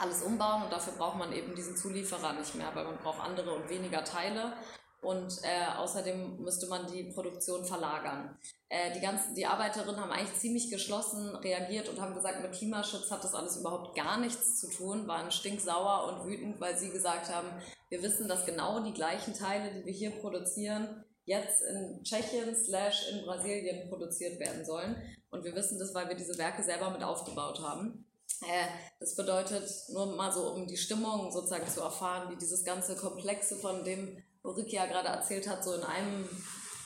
[0.00, 3.54] alles umbauen und dafür braucht man eben diesen Zulieferer nicht mehr, weil man braucht andere
[3.54, 4.52] und weniger Teile
[5.00, 8.36] und äh, außerdem müsste man die Produktion verlagern.
[8.68, 13.10] Äh, die, ganzen, die Arbeiterinnen haben eigentlich ziemlich geschlossen reagiert und haben gesagt, mit Klimaschutz
[13.10, 17.34] hat das alles überhaupt gar nichts zu tun, waren stinksauer und wütend, weil sie gesagt
[17.34, 17.48] haben,
[17.88, 23.10] wir wissen, dass genau die gleichen Teile, die wir hier produzieren, jetzt in Tschechien slash
[23.10, 24.96] in Brasilien produziert werden sollen.
[25.30, 28.06] Und wir wissen das, weil wir diese Werke selber mit aufgebaut haben.
[28.42, 28.66] Äh,
[28.98, 33.56] das bedeutet, nur mal so, um die Stimmung sozusagen zu erfahren, wie dieses ganze Komplexe
[33.56, 36.28] von dem Ulrike ja gerade erzählt hat, so in einem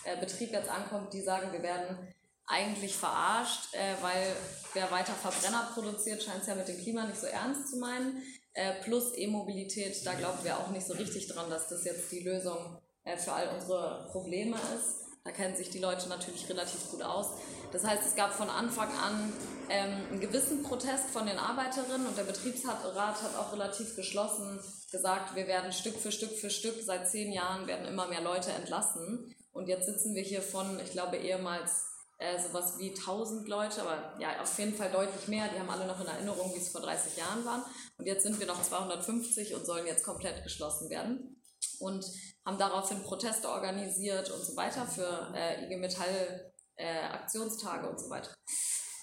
[0.04, 2.14] äh, Betrieb jetzt ankommt, die sagen, wir werden
[2.46, 4.36] eigentlich verarscht, äh, weil
[4.74, 8.22] wer weiter Verbrenner produziert, scheint es ja mit dem Klima nicht so ernst zu meinen.
[8.52, 12.20] Äh, plus E-Mobilität, da glauben wir auch nicht so richtig dran, dass das jetzt die
[12.20, 15.03] Lösung äh, für all unsere Probleme ist.
[15.26, 17.28] Da kennen sich die Leute natürlich relativ gut aus.
[17.72, 19.32] Das heißt, es gab von Anfang an
[19.70, 24.60] ähm, einen gewissen Protest von den Arbeiterinnen und der Betriebsrat hat auch relativ geschlossen
[24.92, 28.52] gesagt, wir werden Stück für Stück für Stück, seit zehn Jahren werden immer mehr Leute
[28.52, 29.34] entlassen.
[29.54, 31.86] Und jetzt sitzen wir hier von, ich glaube, ehemals
[32.18, 35.48] äh, sowas wie 1000 Leute, aber ja, auf jeden Fall deutlich mehr.
[35.48, 37.62] Die haben alle noch in Erinnerung, wie es vor 30 Jahren waren.
[37.96, 41.40] Und jetzt sind wir noch 250 und sollen jetzt komplett geschlossen werden.
[41.84, 42.04] Und
[42.44, 48.10] haben daraufhin Proteste organisiert und so weiter für äh, IG Metall äh, Aktionstage und so
[48.10, 48.34] weiter.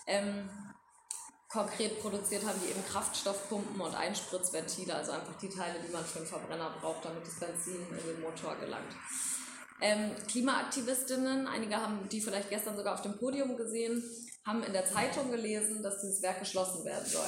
[0.07, 0.49] Ähm,
[1.49, 6.19] konkret produziert haben die eben Kraftstoffpumpen und Einspritzventile, also einfach die Teile, die man für
[6.19, 8.95] einen Verbrenner braucht, damit das Benzin in den Motor gelangt.
[9.81, 14.03] Ähm, Klimaaktivistinnen, einige haben die vielleicht gestern sogar auf dem Podium gesehen,
[14.45, 17.23] haben in der Zeitung gelesen, dass dieses Werk geschlossen werden soll.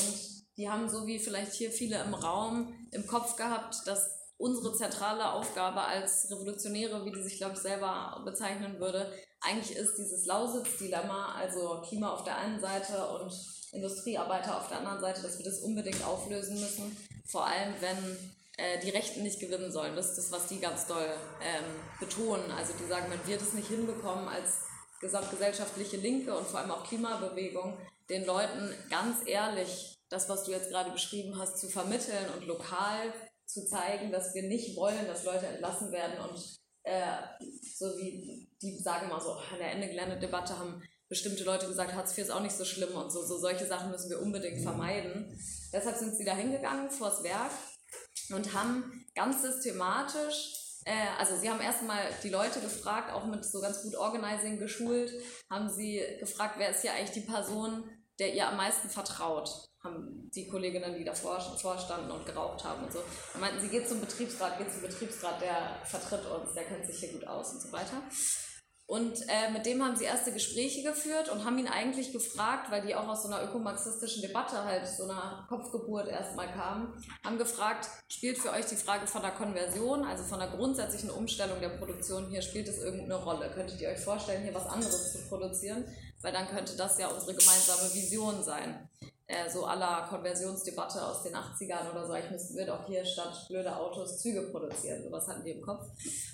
[0.00, 4.72] Und die haben so wie vielleicht hier viele im Raum im Kopf gehabt, dass unsere
[4.72, 10.26] zentrale Aufgabe als Revolutionäre, wie die sich, glaube ich, selber bezeichnen würde, eigentlich ist dieses
[10.26, 13.32] Lausitz-Dilemma, also Klima auf der einen Seite und
[13.72, 16.96] Industriearbeiter auf der anderen Seite, dass wir das unbedingt auflösen müssen.
[17.26, 18.16] Vor allem, wenn
[18.58, 19.94] äh, die Rechten nicht gewinnen sollen.
[19.94, 21.08] Das ist das, was die ganz doll
[21.40, 21.64] ähm,
[22.00, 22.50] betonen.
[22.50, 24.62] Also die sagen, wenn wir das nicht hinbekommen als
[25.00, 27.78] gesamtgesellschaftliche Linke und vor allem auch Klimabewegung,
[28.10, 33.12] den Leuten ganz ehrlich das, was du jetzt gerade beschrieben hast, zu vermitteln und lokal
[33.48, 37.18] zu zeigen, dass wir nicht wollen, dass Leute entlassen werden und äh,
[37.76, 42.12] so wie die sagen mal so, an der Ende Geländedebatte haben bestimmte Leute gesagt, Hartz
[42.12, 45.38] IV ist auch nicht so schlimm und so, so solche Sachen müssen wir unbedingt vermeiden.
[45.72, 47.52] Deshalb sind sie da hingegangen vors Werk
[48.30, 50.52] und haben ganz systematisch,
[50.84, 55.12] äh, also sie haben erstmal die Leute gefragt, auch mit so ganz gut Organizing geschult,
[55.50, 60.28] haben sie gefragt, wer ist hier eigentlich die Person, der ihr am meisten vertraut haben
[60.34, 62.98] die Kolleginnen, die davor vorstanden und geraucht haben und so.
[63.32, 66.98] Dann meinten sie, geht zum Betriebsrat, geht zum Betriebsrat, der vertritt uns, der kennt sich
[66.98, 68.02] hier gut aus und so weiter.
[68.90, 72.80] Und äh, mit dem haben sie erste Gespräche geführt und haben ihn eigentlich gefragt, weil
[72.80, 77.86] die auch aus so einer ökomarxistischen Debatte halt, so einer Kopfgeburt erstmal kamen, haben gefragt,
[78.08, 82.30] spielt für euch die Frage von der Konversion, also von der grundsätzlichen Umstellung der Produktion
[82.30, 83.50] hier, spielt es irgendeine Rolle?
[83.50, 85.84] Könntet ihr euch vorstellen, hier was anderes zu produzieren?
[86.22, 88.88] Weil dann könnte das ja unsere gemeinsame Vision sein
[89.28, 93.46] äh, so aller Konversionsdebatte aus den 80ern oder so, ich müsste, wird auch hier statt
[93.48, 95.02] blöde Autos Züge produzieren.
[95.04, 95.86] Sowas hatten die im Kopf.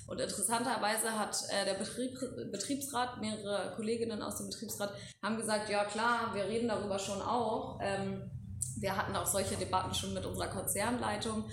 [0.07, 2.17] Und interessanterweise hat äh, der Betrieb,
[2.51, 7.79] Betriebsrat, mehrere Kolleginnen aus dem Betriebsrat, haben gesagt, ja klar, wir reden darüber schon auch.
[7.81, 8.31] Ähm,
[8.77, 11.43] wir hatten auch solche Debatten schon mit unserer Konzernleitung.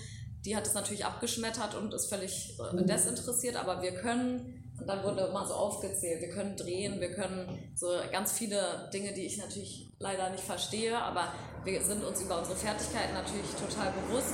[0.45, 5.01] Die hat es natürlich abgeschmettert und ist völlig äh, desinteressiert, aber wir können und dann
[5.01, 9.37] wurde mal so aufgezählt, wir können drehen, wir können so ganz viele Dinge, die ich
[9.37, 11.31] natürlich leider nicht verstehe, aber
[11.63, 14.33] wir sind uns über unsere Fertigkeiten natürlich total bewusst.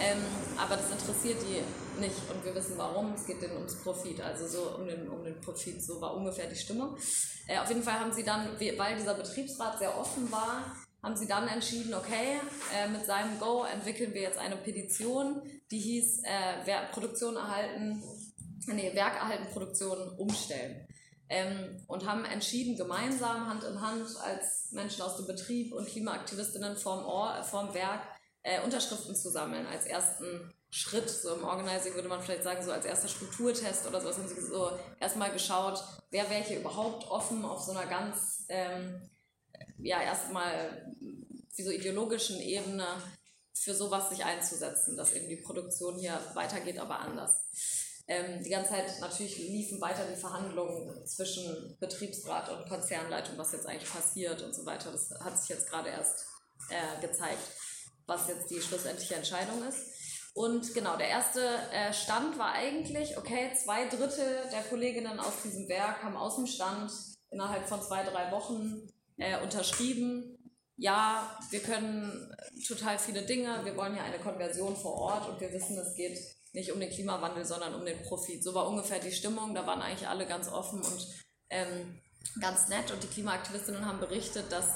[0.00, 0.18] Ähm,
[0.58, 3.14] aber das interessiert die nicht und wir wissen warum.
[3.14, 5.80] Es geht denen ums Profit, also so um den, um den Profit.
[5.80, 6.96] So war ungefähr die Stimmung.
[7.46, 11.28] Äh, auf jeden Fall haben sie dann, weil dieser Betriebsrat sehr offen war, haben sie
[11.28, 12.40] dann entschieden, okay,
[12.74, 18.02] äh, mit seinem Go entwickeln wir jetzt eine Petition, die hieß äh, Produktion erhalten,
[18.66, 20.86] nee, Werk erhalten, Produktion umstellen.
[21.28, 26.76] Ähm, und haben entschieden, gemeinsam, Hand in Hand, als Menschen aus dem Betrieb und Klimaaktivistinnen
[26.76, 28.02] vorm, Or vorm Werk
[28.42, 31.08] äh, Unterschriften zu sammeln, als ersten Schritt.
[31.08, 34.40] So im Organizing würde man vielleicht sagen, so als erster Strukturtest oder sowas haben sie
[34.40, 39.08] so erstmal geschaut, wer wäre hier überhaupt offen auf so einer ganz, ähm,
[39.78, 40.92] ja, erstmal
[41.56, 42.86] wie so ideologischen Ebene
[43.54, 47.44] für sowas sich einzusetzen, dass eben die Produktion hier weitergeht, aber anders.
[48.06, 53.66] Ähm, die ganze Zeit natürlich liefen weiter die Verhandlungen zwischen Betriebsrat und Konzernleitung, was jetzt
[53.66, 54.92] eigentlich passiert und so weiter.
[54.92, 56.26] Das hat sich jetzt gerade erst
[56.68, 57.38] äh, gezeigt,
[58.06, 59.78] was jetzt die schlussendliche Entscheidung ist.
[60.34, 61.40] Und genau, der erste
[61.72, 66.46] äh, Stand war eigentlich, okay, zwei Drittel der Kolleginnen aus diesem Werk haben aus dem
[66.46, 66.92] Stand
[67.30, 70.36] innerhalb von zwei, drei Wochen äh, unterschrieben.
[70.76, 72.34] Ja, wir können
[72.66, 76.18] total viele Dinge, wir wollen hier eine Konversion vor Ort und wir wissen, es geht
[76.54, 78.42] nicht um den Klimawandel, sondern um den Profit.
[78.42, 79.54] So war ungefähr die Stimmung.
[79.54, 81.06] Da waren eigentlich alle ganz offen und
[81.50, 82.00] ähm,
[82.40, 82.90] ganz nett.
[82.92, 84.68] Und die Klimaaktivistinnen haben berichtet, dass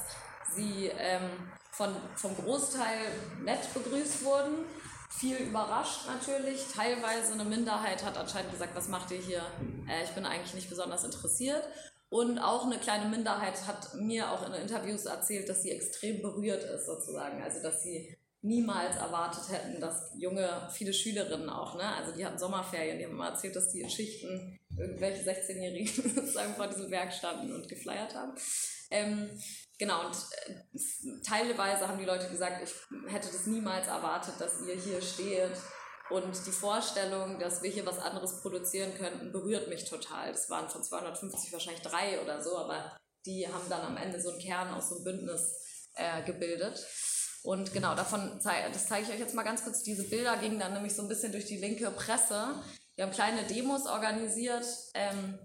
[0.54, 1.30] sie ähm,
[1.70, 2.98] von, vom Großteil
[3.44, 4.64] nett begrüßt wurden.
[5.10, 6.66] Viel überrascht natürlich.
[6.74, 9.46] Teilweise eine Minderheit hat anscheinend gesagt, was macht ihr hier?
[9.88, 11.62] Äh, ich bin eigentlich nicht besonders interessiert.
[12.10, 16.64] Und auch eine kleine Minderheit hat mir auch in Interviews erzählt, dass sie extrem berührt
[16.64, 17.40] ist, sozusagen.
[17.42, 22.38] Also, dass sie niemals erwartet hätten, dass junge, viele Schülerinnen auch, ne, also die hatten
[22.38, 27.12] Sommerferien, die haben mal erzählt, dass die in Schichten irgendwelche 16-Jährigen sozusagen vor diesem Werk
[27.12, 28.34] standen und gefleiert haben.
[28.90, 29.28] Ähm,
[29.78, 34.74] genau, und äh, teilweise haben die Leute gesagt, ich hätte das niemals erwartet, dass ihr
[34.74, 35.56] hier steht.
[36.10, 40.32] Und die Vorstellung, dass wir hier was anderes produzieren könnten, berührt mich total.
[40.32, 42.96] Das waren von 250 wahrscheinlich drei oder so, aber
[43.26, 46.82] die haben dann am Ende so einen Kern aus so einem Bündnis äh, gebildet.
[47.42, 49.82] Und genau, davon zeige, das zeige ich euch jetzt mal ganz kurz.
[49.82, 52.54] Diese Bilder gingen dann nämlich so ein bisschen durch die linke Presse.
[52.96, 55.38] Wir haben kleine Demos organisiert, ähm,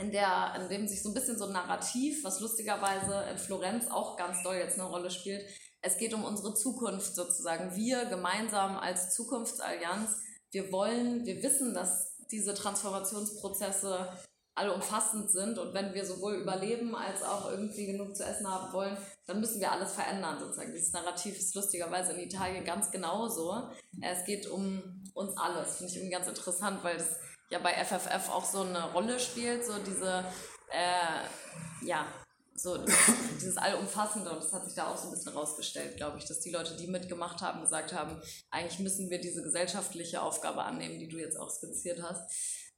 [0.00, 3.90] in, der, in dem sich so ein bisschen so ein Narrativ, was lustigerweise in Florenz
[3.90, 5.44] auch ganz doll jetzt eine Rolle spielt.
[5.80, 7.74] Es geht um unsere Zukunft sozusagen.
[7.74, 10.10] Wir gemeinsam als Zukunftsallianz,
[10.52, 14.08] wir wollen, wir wissen, dass diese Transformationsprozesse
[14.54, 18.96] allumfassend sind und wenn wir sowohl überleben als auch irgendwie genug zu essen haben wollen,
[19.26, 20.72] dann müssen wir alles verändern sozusagen.
[20.72, 23.70] Dieses Narrativ ist lustigerweise in Italien ganz genauso.
[24.02, 27.16] Es geht um uns alles, finde ich irgendwie ganz interessant, weil das
[27.50, 30.24] ja bei FFF auch so eine Rolle spielt, so diese,
[30.70, 32.06] äh, ja,
[32.54, 32.78] so
[33.34, 36.40] dieses Allumfassende und das hat sich da auch so ein bisschen rausgestellt, glaube ich, dass
[36.40, 41.08] die Leute, die mitgemacht haben, gesagt haben, eigentlich müssen wir diese gesellschaftliche Aufgabe annehmen, die
[41.08, 42.30] du jetzt auch skizziert hast.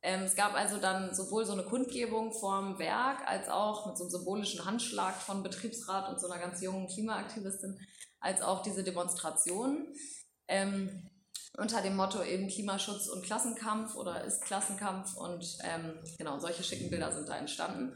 [0.05, 4.05] Ähm, es gab also dann sowohl so eine Kundgebung vorm Werk als auch mit so
[4.05, 7.81] einem symbolischen Handschlag von Betriebsrat und so einer ganz jungen Klimaaktivistin,
[8.21, 9.89] als auch diese Demonstration.
[10.47, 11.11] Ähm,
[11.57, 16.91] unter dem Motto eben Klimaschutz und Klassenkampf oder ist Klassenkampf und ähm, genau, solche schicken
[16.91, 17.95] Bilder sind da entstanden.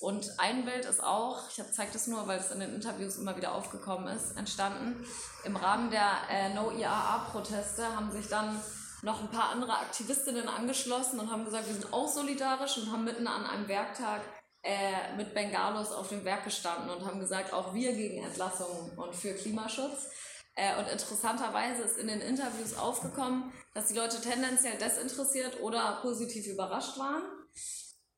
[0.00, 3.34] Und ein Bild ist auch, ich zeige das nur, weil es in den Interviews immer
[3.34, 5.06] wieder aufgekommen ist, entstanden.
[5.44, 8.60] Im Rahmen der äh, No-IAA-Proteste haben sich dann
[9.06, 13.04] noch ein paar andere Aktivistinnen angeschlossen und haben gesagt, wir sind auch solidarisch und haben
[13.04, 14.20] mitten an einem Werktag
[14.64, 19.14] äh, mit Bengalos auf dem Werk gestanden und haben gesagt, auch wir gegen Entlassungen und
[19.14, 20.08] für Klimaschutz.
[20.56, 26.48] Äh, und interessanterweise ist in den Interviews aufgekommen, dass die Leute tendenziell desinteressiert oder positiv
[26.48, 27.22] überrascht waren.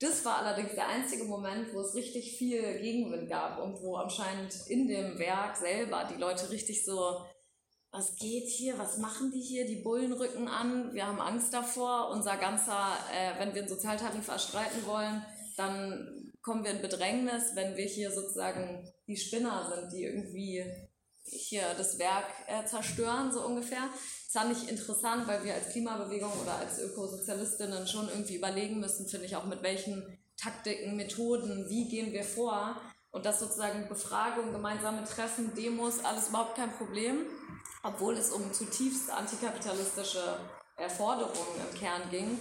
[0.01, 4.55] Das war allerdings der einzige Moment, wo es richtig viel Gegenwind gab und wo anscheinend
[4.69, 7.27] in dem Werk selber die Leute richtig so
[7.91, 12.11] was geht hier, was machen die hier, die Bullen rücken an, wir haben Angst davor,
[12.11, 15.25] unser ganzer, äh, wenn wir einen Sozialtarif erstreiten wollen,
[15.57, 20.65] dann kommen wir in Bedrängnis, wenn wir hier sozusagen die Spinner sind, die irgendwie
[21.25, 23.89] hier das Werk äh, zerstören, so ungefähr.
[24.33, 29.09] Das fand ich interessant, weil wir als Klimabewegung oder als Ökosozialistinnen schon irgendwie überlegen müssen,
[29.09, 32.81] finde ich auch mit welchen Taktiken, Methoden, wie gehen wir vor.
[33.11, 37.27] Und das sozusagen Befragung, gemeinsame Treffen, Demos, alles überhaupt kein Problem
[37.83, 40.39] obwohl es um zutiefst antikapitalistische
[40.97, 42.39] Forderungen im Kern ging.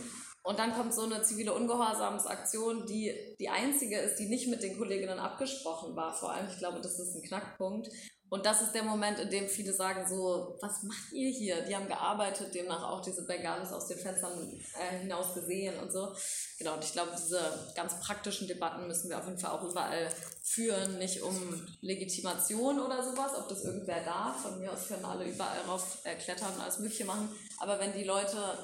[0.48, 4.78] Und dann kommt so eine zivile Ungehorsamsaktion, die die einzige ist, die nicht mit den
[4.78, 6.14] Kolleginnen abgesprochen war.
[6.14, 7.90] Vor allem, ich glaube, das ist ein Knackpunkt.
[8.30, 11.66] Und das ist der Moment, in dem viele sagen so, was macht ihr hier?
[11.66, 14.32] Die haben gearbeitet, demnach auch diese Bengalis aus den Fenstern
[14.80, 16.14] äh, hinaus gesehen und so.
[16.60, 17.42] Genau, und ich glaube, diese
[17.76, 20.10] ganz praktischen Debatten müssen wir auf jeden Fall auch überall
[20.44, 24.44] führen, nicht um Legitimation oder sowas, ob das irgendwer darf.
[24.44, 27.30] Von mir aus können alle überall rauf äh, klettern und alles Mögliche machen.
[27.60, 28.58] Aber wenn die Leute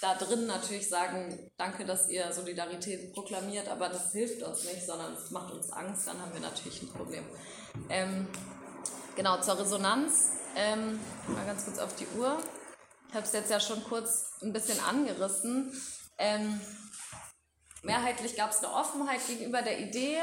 [0.00, 5.14] da drin natürlich sagen, danke, dass ihr Solidarität proklamiert, aber das hilft uns nicht, sondern
[5.14, 7.24] es macht uns Angst, dann haben wir natürlich ein Problem.
[7.88, 8.26] Ähm,
[9.16, 10.30] genau, zur Resonanz.
[10.56, 10.98] Ähm,
[11.28, 12.38] mal ganz kurz auf die Uhr.
[13.08, 15.72] Ich habe es jetzt ja schon kurz ein bisschen angerissen.
[16.18, 16.60] Ähm,
[17.82, 20.18] mehrheitlich gab es eine Offenheit gegenüber der Idee,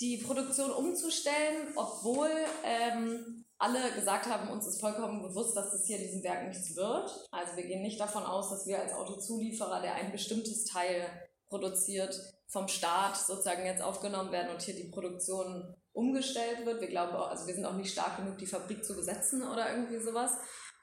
[0.00, 2.30] die Produktion umzustellen, obwohl
[2.64, 7.28] ähm, alle gesagt haben, uns ist vollkommen bewusst, dass das hier diesem Werk nichts wird.
[7.30, 11.06] Also wir gehen nicht davon aus, dass wir als Autozulieferer, der ein bestimmtes Teil
[11.48, 16.80] produziert, vom Staat sozusagen jetzt aufgenommen werden und hier die Produktion umgestellt wird.
[16.80, 19.70] Wir glauben auch, also wir sind auch nicht stark genug, die Fabrik zu besetzen oder
[19.70, 20.32] irgendwie sowas.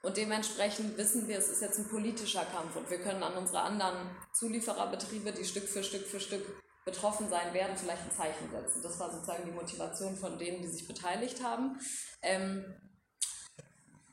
[0.02, 3.62] Und dementsprechend wissen wir, es ist jetzt ein politischer Kampf und wir können an unsere
[3.62, 6.44] anderen Zuliefererbetriebe, die Stück für Stück für Stück
[6.86, 8.82] betroffen sein werden, vielleicht ein Zeichen setzen.
[8.82, 11.80] Das war sozusagen die Motivation von denen, die sich beteiligt haben.
[12.22, 12.66] Ähm,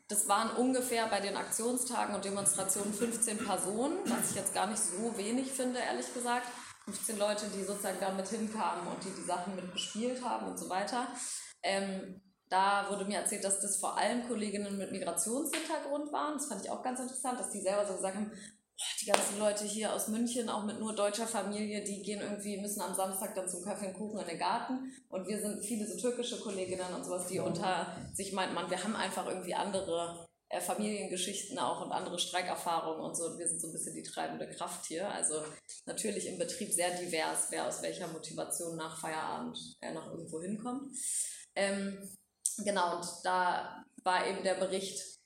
[0.08, 4.82] das waren ungefähr bei den Aktionstagen und Demonstrationen 15 Personen, was ich jetzt gar nicht
[4.82, 6.46] so wenig finde, ehrlich gesagt.
[6.86, 10.58] 15 Leute, die sozusagen da mit hinkamen und die die Sachen mit bespielt haben und
[10.58, 11.06] so weiter.
[11.62, 16.34] Ähm, da wurde mir erzählt, dass das vor allem Kolleginnen mit Migrationshintergrund waren.
[16.34, 18.32] Das fand ich auch ganz interessant, dass die selber so gesagt haben,
[19.00, 22.80] die ganzen Leute hier aus München, auch mit nur deutscher Familie, die gehen irgendwie, müssen
[22.80, 24.92] am Samstag dann zum Kaffee und Kuchen in den Garten.
[25.08, 28.82] Und wir sind viele so türkische Kolleginnen und sowas, die unter sich meinten, man, wir
[28.82, 33.24] haben einfach irgendwie andere äh, Familiengeschichten auch und andere Streikerfahrungen und so.
[33.26, 35.08] Und wir sind so ein bisschen die treibende Kraft hier.
[35.08, 35.42] Also
[35.86, 40.92] natürlich im Betrieb sehr divers, wer aus welcher Motivation nach Feierabend äh, noch irgendwo hinkommt.
[41.54, 41.98] Ähm,
[42.64, 45.19] genau, und da war eben der Bericht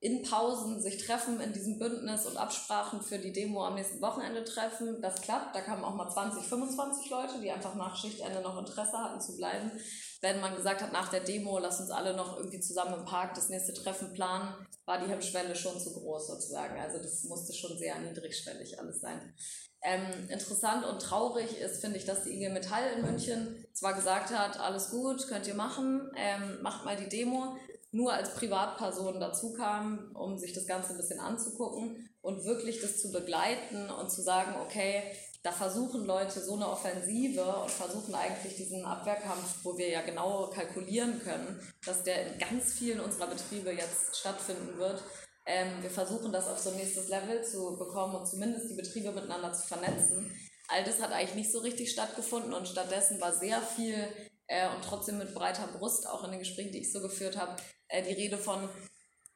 [0.00, 4.44] in Pausen sich treffen in diesem Bündnis und Absprachen für die Demo am nächsten Wochenende
[4.44, 5.00] treffen.
[5.02, 5.56] Das klappt.
[5.56, 9.36] Da kamen auch mal 20, 25 Leute, die einfach nach Schichtende noch Interesse hatten zu
[9.36, 9.72] bleiben.
[10.20, 13.34] Wenn man gesagt hat, nach der Demo, lass uns alle noch irgendwie zusammen im Park
[13.34, 16.78] das nächste Treffen planen, war die Hemmschwelle schon zu groß sozusagen.
[16.80, 19.34] Also das musste schon sehr niedrigschwellig alles sein.
[19.82, 24.30] Ähm, interessant und traurig ist, finde ich, dass die IG Metall in München zwar gesagt
[24.30, 27.56] hat, alles gut, könnt ihr machen, ähm, macht mal die Demo,
[27.90, 33.00] nur als Privatperson dazu kam, um sich das Ganze ein bisschen anzugucken und wirklich das
[33.00, 35.02] zu begleiten und zu sagen, okay,
[35.42, 40.48] da versuchen Leute so eine Offensive und versuchen eigentlich diesen Abwehrkampf, wo wir ja genau
[40.48, 45.02] kalkulieren können, dass der in ganz vielen unserer Betriebe jetzt stattfinden wird.
[45.46, 49.12] Ähm, wir versuchen das auf so ein nächstes Level zu bekommen und zumindest die Betriebe
[49.12, 50.30] miteinander zu vernetzen.
[50.66, 54.08] All das hat eigentlich nicht so richtig stattgefunden und stattdessen war sehr viel
[54.48, 57.56] äh, und trotzdem mit breiter Brust, auch in den Gesprächen, die ich so geführt habe,
[57.88, 58.68] äh, die Rede von,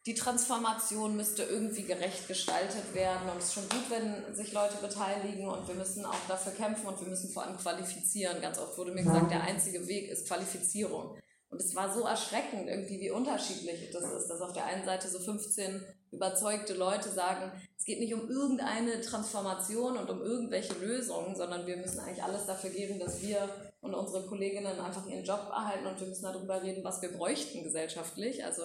[0.04, 4.76] die Transformation müsste irgendwie gerecht gestaltet werden und es ist schon gut, wenn sich Leute
[4.82, 8.42] beteiligen und wir müssen auch dafür kämpfen und wir müssen vor allem qualifizieren.
[8.42, 11.16] Ganz oft wurde mir gesagt, der einzige Weg ist Qualifizierung.
[11.50, 15.08] Und es war so erschreckend irgendwie, wie unterschiedlich das ist, dass auf der einen Seite
[15.08, 21.36] so 15 überzeugte Leute sagen, es geht nicht um irgendeine Transformation und um irgendwelche Lösungen,
[21.36, 23.48] sondern wir müssen eigentlich alles dafür geben, dass wir
[23.83, 27.64] und unsere Kolleginnen einfach ihren Job erhalten und wir müssen darüber reden, was wir bräuchten
[27.64, 28.45] gesellschaftlich.
[28.45, 28.62] Also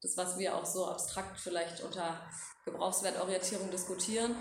[0.00, 2.20] das, was wir auch so abstrakt vielleicht unter
[2.64, 4.34] Gebrauchswertorientierung diskutieren.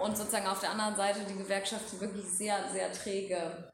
[0.00, 3.70] Und sozusagen auf der anderen Seite die Gewerkschaft, die wirklich sehr, sehr träge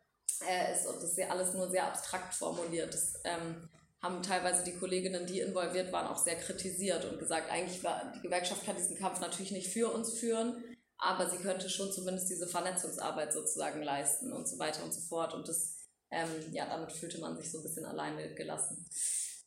[0.47, 2.93] äh, ist und das ja alles nur sehr abstrakt formuliert.
[2.93, 3.69] Das ähm,
[4.03, 8.21] haben teilweise die Kolleginnen, die involviert waren, auch sehr kritisiert und gesagt, eigentlich war die
[8.21, 10.63] Gewerkschaft kann diesen Kampf natürlich nicht für uns führen,
[10.99, 15.35] aber sie könnte schon zumindest diese Vernetzungsarbeit sozusagen leisten und so weiter und so fort.
[15.35, 15.74] Und das
[16.15, 18.87] ähm, ja, damit fühlte man sich so ein bisschen alleine gelassen.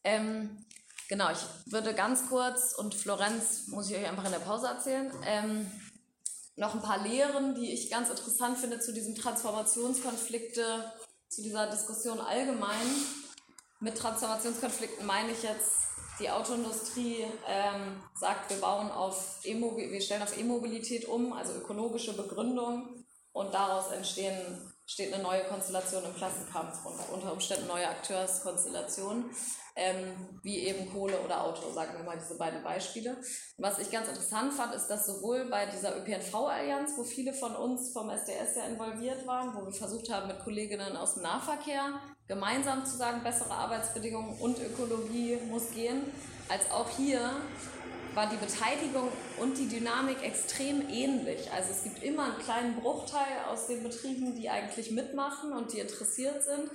[0.04, 0.66] Ähm,
[1.08, 1.40] genau, ich
[1.72, 5.72] würde ganz kurz, und Florenz muss ich euch einfach in der Pause erzählen, ähm,
[6.56, 10.92] noch ein paar Lehren, die ich ganz interessant finde zu diesem Transformationskonflikte,
[11.30, 12.88] zu dieser Diskussion allgemein.
[13.80, 15.88] Mit Transformationskonflikten meine ich jetzt,
[16.20, 22.18] die Autoindustrie ähm, sagt, wir bauen auf e wir stellen auf E-Mobilität um, also ökologische
[22.18, 29.26] Begründung und daraus entstehen steht eine neue Konstellation im Klassenkampf und unter Umständen neue Akteurskonstellationen,
[29.76, 33.18] ähm, wie eben Kohle oder Auto, sagen wir mal diese beiden Beispiele.
[33.58, 37.92] was ich ganz interessant fand, ist, dass sowohl bei dieser ÖPNV-Allianz, wo viele von uns
[37.92, 42.86] vom SDS ja involviert waren, wo wir versucht haben, mit Kolleginnen aus dem Nahverkehr gemeinsam
[42.86, 46.02] zu sagen, bessere Arbeitsbedingungen und Ökologie muss gehen,
[46.50, 47.36] als auch hier
[48.18, 51.52] war die Beteiligung und die Dynamik extrem ähnlich.
[51.54, 55.80] Also es gibt immer einen kleinen Bruchteil aus den Betrieben, die eigentlich mitmachen und die
[55.80, 56.72] interessiert sind.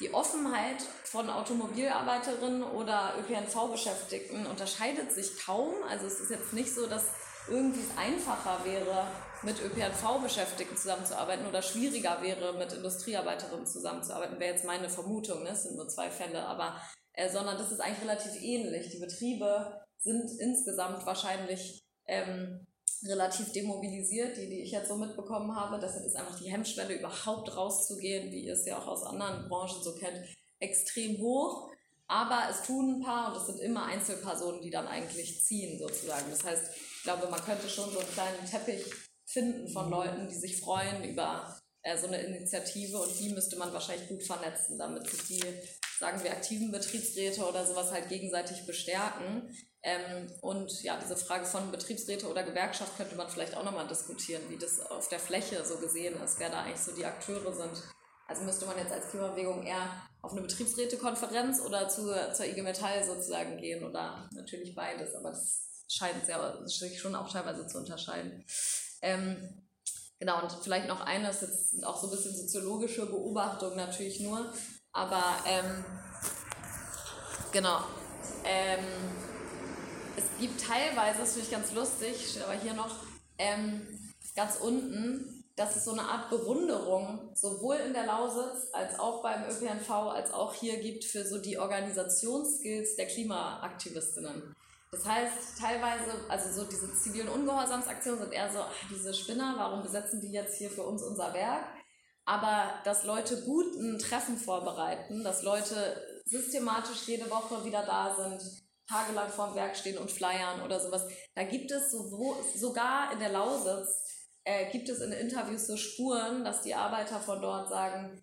[0.00, 5.74] Die Offenheit von Automobilarbeiterinnen oder ÖPNV-Beschäftigten unterscheidet sich kaum.
[5.90, 7.04] Also es ist jetzt nicht so, dass
[7.50, 9.06] irgendwie es einfacher wäre,
[9.42, 15.50] mit ÖPNV-Beschäftigten zusammenzuarbeiten oder schwieriger wäre, mit Industriearbeiterinnen zusammenzuarbeiten, wäre jetzt meine Vermutung, ne?
[15.50, 16.80] es sind nur zwei Fälle, aber
[17.12, 18.88] äh, sondern das ist eigentlich relativ ähnlich.
[18.88, 22.66] Die Betriebe sind insgesamt wahrscheinlich ähm,
[23.04, 25.80] relativ demobilisiert, die, die ich jetzt so mitbekommen habe.
[25.80, 29.82] Deshalb ist einfach die Hemmschwelle, überhaupt rauszugehen, wie ihr es ja auch aus anderen Branchen
[29.82, 30.24] so kennt,
[30.58, 31.70] extrem hoch.
[32.06, 36.30] Aber es tun ein paar und es sind immer Einzelpersonen, die dann eigentlich ziehen, sozusagen.
[36.30, 38.84] Das heißt, ich glaube, man könnte schon so einen kleinen Teppich
[39.24, 43.72] finden von Leuten, die sich freuen über äh, so eine Initiative und die müsste man
[43.72, 45.44] wahrscheinlich gut vernetzen, damit sich die,
[45.98, 49.54] sagen wir, aktiven Betriebsräte oder sowas halt gegenseitig bestärken.
[49.82, 54.42] Ähm, und ja, diese Frage von Betriebsräte oder Gewerkschaft könnte man vielleicht auch nochmal diskutieren,
[54.48, 57.82] wie das auf der Fläche so gesehen ist, wer da eigentlich so die Akteure sind.
[58.28, 59.90] Also müsste man jetzt als Klimabewegung eher
[60.22, 65.84] auf eine Betriebsrätekonferenz oder zu, zur IG Metall sozusagen gehen oder natürlich beides, aber das
[65.88, 66.24] scheint
[66.64, 68.44] sich schon auch teilweise zu unterscheiden.
[69.02, 69.66] Ähm,
[70.22, 74.52] genau, und vielleicht noch eine, das sind auch so ein bisschen soziologische Beobachtungen natürlich nur,
[74.92, 75.84] aber ähm,
[77.50, 77.80] genau.
[78.44, 78.84] Ähm,
[80.16, 82.94] es gibt teilweise, das finde ich ganz lustig, aber hier noch,
[83.36, 83.82] ähm,
[84.36, 89.42] ganz unten, dass es so eine Art Bewunderung sowohl in der Lausitz als auch beim
[89.50, 94.54] ÖPNV als auch hier gibt für so die Organisationsskills der Klimaaktivistinnen.
[94.92, 99.82] Das heißt, teilweise, also so diese zivilen Ungehorsamsaktionen sind eher so, ach, diese Spinner, warum
[99.82, 101.64] besetzen die jetzt hier für uns unser Werk?
[102.26, 108.42] Aber dass Leute gut ein Treffen vorbereiten, dass Leute systematisch jede Woche wieder da sind,
[108.86, 111.06] tagelang vorm Werk stehen und flyern oder sowas.
[111.34, 114.04] Da gibt es so, sogar in der Lausitz,
[114.44, 118.22] äh, gibt es in Interviews so Spuren, dass die Arbeiter von dort sagen,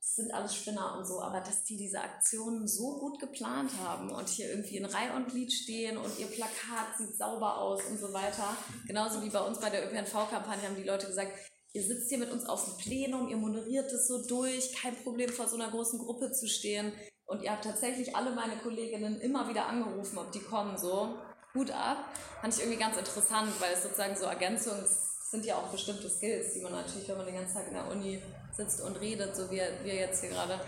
[0.00, 4.10] es sind alles Spinner und so, aber dass die diese Aktionen so gut geplant haben
[4.10, 8.00] und hier irgendwie in Reihe und Glied stehen und ihr Plakat sieht sauber aus und
[8.00, 8.56] so weiter.
[8.86, 11.32] Genauso wie bei uns bei der ÖPNV-Kampagne haben die Leute gesagt,
[11.74, 15.28] ihr sitzt hier mit uns auf dem Plenum, ihr moderiert es so durch, kein Problem
[15.28, 16.92] vor so einer großen Gruppe zu stehen.
[17.26, 21.14] Und ihr habt tatsächlich alle meine Kolleginnen immer wieder angerufen, ob die kommen, so.
[21.54, 22.06] Hut ab.
[22.40, 24.84] Fand ich irgendwie ganz interessant, weil es sozusagen so Ergänzungen
[25.30, 27.88] sind ja auch bestimmte Skills, die man natürlich, wenn man den ganzen Tag in der
[27.88, 28.20] Uni
[28.56, 30.60] sitzt und redet, so wie wir jetzt hier gerade,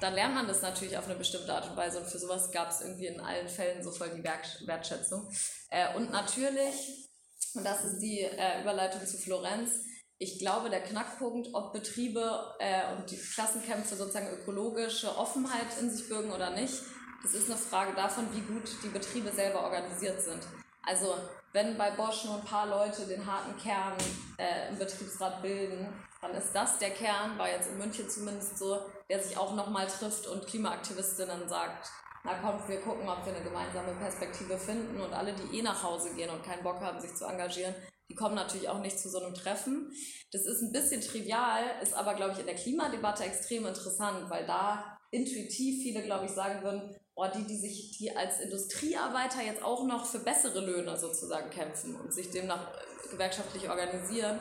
[0.00, 2.70] dann lernt man das natürlich auf eine bestimmte Art und Weise und für sowas gab
[2.70, 5.30] es irgendwie in allen Fällen so voll die Wertschätzung.
[5.70, 7.10] Äh, und natürlich,
[7.54, 9.70] und das ist die äh, Überleitung zu Florenz,
[10.18, 16.08] ich glaube, der Knackpunkt, ob Betriebe äh, und die Klassenkämpfe sozusagen ökologische Offenheit in sich
[16.08, 16.74] bürgen oder nicht,
[17.22, 20.40] das ist eine Frage davon, wie gut die Betriebe selber organisiert sind.
[20.82, 21.14] Also
[21.52, 23.94] wenn bei Bosch nur ein paar Leute den harten Kern
[24.38, 25.88] äh, im Betriebsrat bilden,
[26.26, 29.86] dann ist das der Kern, war jetzt in München zumindest so, der sich auch nochmal
[29.86, 31.88] trifft und Klimaaktivistinnen sagt,
[32.24, 35.82] na kommt, wir gucken, ob wir eine gemeinsame Perspektive finden und alle, die eh nach
[35.84, 37.74] Hause gehen und keinen Bock haben, sich zu engagieren,
[38.08, 39.92] die kommen natürlich auch nicht zu so einem Treffen.
[40.32, 44.46] Das ist ein bisschen trivial, ist aber, glaube ich, in der Klimadebatte extrem interessant, weil
[44.46, 49.62] da intuitiv viele, glaube ich, sagen würden, oh, die, die sich, die als Industriearbeiter jetzt
[49.62, 52.72] auch noch für bessere Löhne sozusagen kämpfen und sich demnach
[53.10, 54.38] gewerkschaftlich organisieren,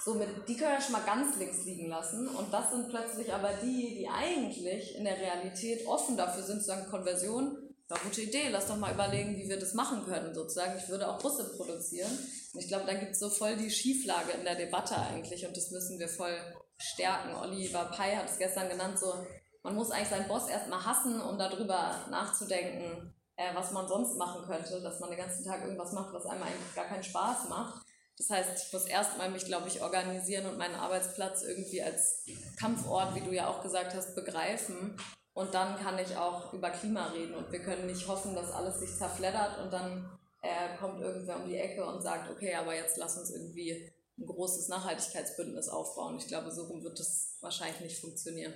[0.00, 2.28] somit, die können ja schon mal ganz links liegen lassen.
[2.28, 6.66] Und das sind plötzlich aber die, die eigentlich in der Realität offen dafür sind, zu
[6.66, 10.78] sagen, Konversion, war gute Idee, lass doch mal überlegen, wie wir das machen können, sozusagen.
[10.78, 12.10] Ich würde auch Busse produzieren.
[12.52, 15.56] Und ich glaube, da gibt es so voll die Schieflage in der Debatte eigentlich und
[15.56, 16.36] das müssen wir voll
[16.76, 17.34] stärken.
[17.34, 19.14] Oliver Pai hat es gestern genannt, so,
[19.62, 24.44] man muss eigentlich seinen Boss erstmal hassen, um darüber nachzudenken, äh, was man sonst machen
[24.46, 27.86] könnte, dass man den ganzen Tag irgendwas macht, was einem eigentlich gar keinen Spaß macht.
[28.18, 32.24] Das heißt, ich muss erstmal mich, glaube ich, organisieren und meinen Arbeitsplatz irgendwie als
[32.58, 34.96] Kampfort, wie du ja auch gesagt hast, begreifen
[35.38, 38.80] und dann kann ich auch über Klima reden und wir können nicht hoffen, dass alles
[38.80, 42.96] sich zerfleddert und dann äh, kommt irgendwer um die Ecke und sagt, okay, aber jetzt
[42.96, 46.18] lass uns irgendwie ein großes Nachhaltigkeitsbündnis aufbauen.
[46.18, 48.52] Ich glaube, so wird das wahrscheinlich nicht funktionieren.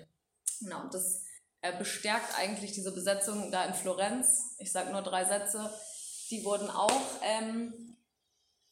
[0.60, 1.22] Genau, und das
[1.60, 4.56] äh, bestärkt eigentlich diese Besetzung da in Florenz.
[4.58, 5.72] Ich sage nur drei Sätze.
[6.30, 7.96] Die wurden auch ähm,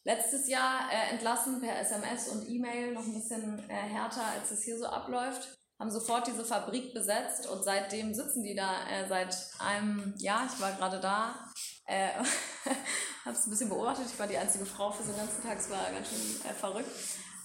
[0.05, 4.63] letztes Jahr äh, entlassen per SMS und E-Mail, noch ein bisschen äh, härter, als es
[4.63, 9.35] hier so abläuft haben sofort diese Fabrik besetzt und seitdem sitzen die da äh, seit
[9.59, 10.47] einem Jahr.
[10.47, 11.51] Ich war gerade da,
[11.87, 12.09] äh,
[13.25, 14.05] habe es ein bisschen beobachtet.
[14.13, 15.59] Ich war die einzige Frau für so den ganzen Tag.
[15.59, 16.91] Es war ganz schön äh, verrückt.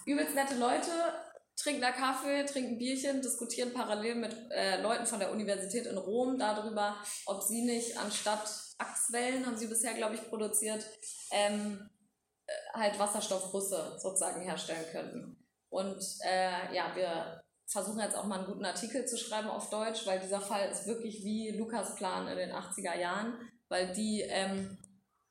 [0.06, 0.92] Übelst nette Leute,
[1.56, 6.38] trinken da Kaffee, trinken Bierchen, diskutieren parallel mit äh, Leuten von der Universität in Rom
[6.38, 6.98] darüber,
[7.28, 10.86] ob sie nicht anstatt Achswellen, haben sie bisher, glaube ich, produziert,
[11.32, 11.95] ähm, äh,
[12.74, 15.46] halt Wasserstoffbusse sozusagen herstellen könnten.
[15.70, 20.06] Und äh, ja, wir versuchen jetzt auch mal einen guten Artikel zu schreiben auf Deutsch,
[20.06, 23.34] weil dieser Fall ist wirklich wie Lukas Plan in den 80er Jahren,
[23.70, 24.78] weil die ähm,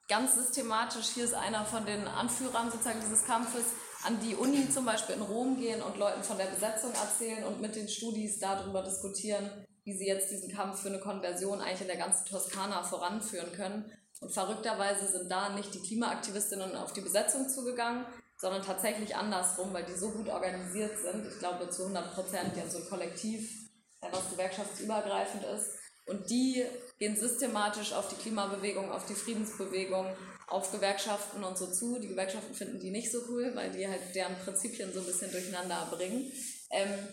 [0.09, 3.65] ganz systematisch, hier ist einer von den Anführern sozusagen dieses Kampfes,
[4.05, 7.63] an die Uni zum Beispiel in Rom gehen und Leuten von der Besetzung erzählen und
[7.63, 9.51] mit den Studis darüber diskutieren,
[9.85, 13.91] wie sie jetzt diesen Kampf für eine Konversion eigentlich in der ganzen Toskana voranführen können.
[14.25, 18.07] Und verrückterweise sind da nicht die Klimaaktivistinnen auf die Besetzung zugegangen,
[18.39, 21.27] sondern tatsächlich andersrum, weil die so gut organisiert sind.
[21.27, 23.69] Ich glaube zu 100 Prozent, die haben so ein Kollektiv,
[24.01, 25.73] was gewerkschaftsübergreifend ist.
[26.07, 26.65] Und die
[26.99, 30.07] gehen systematisch auf die Klimabewegung, auf die Friedensbewegung,
[30.47, 31.99] auf Gewerkschaften und so zu.
[31.99, 35.33] Die Gewerkschaften finden die nicht so cool, weil die halt deren Prinzipien so ein bisschen
[35.33, 36.33] durcheinander bringen.
[36.71, 37.09] Ähm,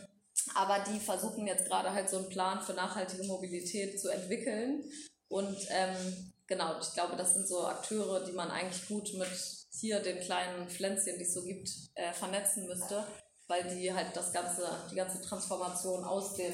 [0.55, 4.86] aber die versuchen jetzt gerade halt so einen Plan für nachhaltige Mobilität zu entwickeln.
[5.28, 9.30] Und ähm, genau, ich glaube, das sind so Akteure, die man eigentlich gut mit
[9.72, 13.08] hier den kleinen Pflänzchen, die es so gibt, äh, vernetzen müsste,
[13.47, 16.54] weil die halt das ganze, die ganze Transformation aus den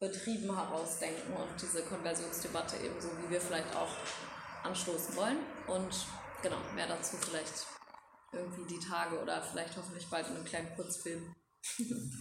[0.00, 3.90] Betrieben herausdenken und diese Konversionsdebatte ebenso wie wir vielleicht auch
[4.64, 5.38] anstoßen wollen.
[5.68, 5.94] Und
[6.42, 7.64] genau, mehr dazu vielleicht
[8.32, 11.32] irgendwie die Tage oder vielleicht hoffentlich bald in einem kleinen Kurzfilm.
[11.62, 12.12] Schön.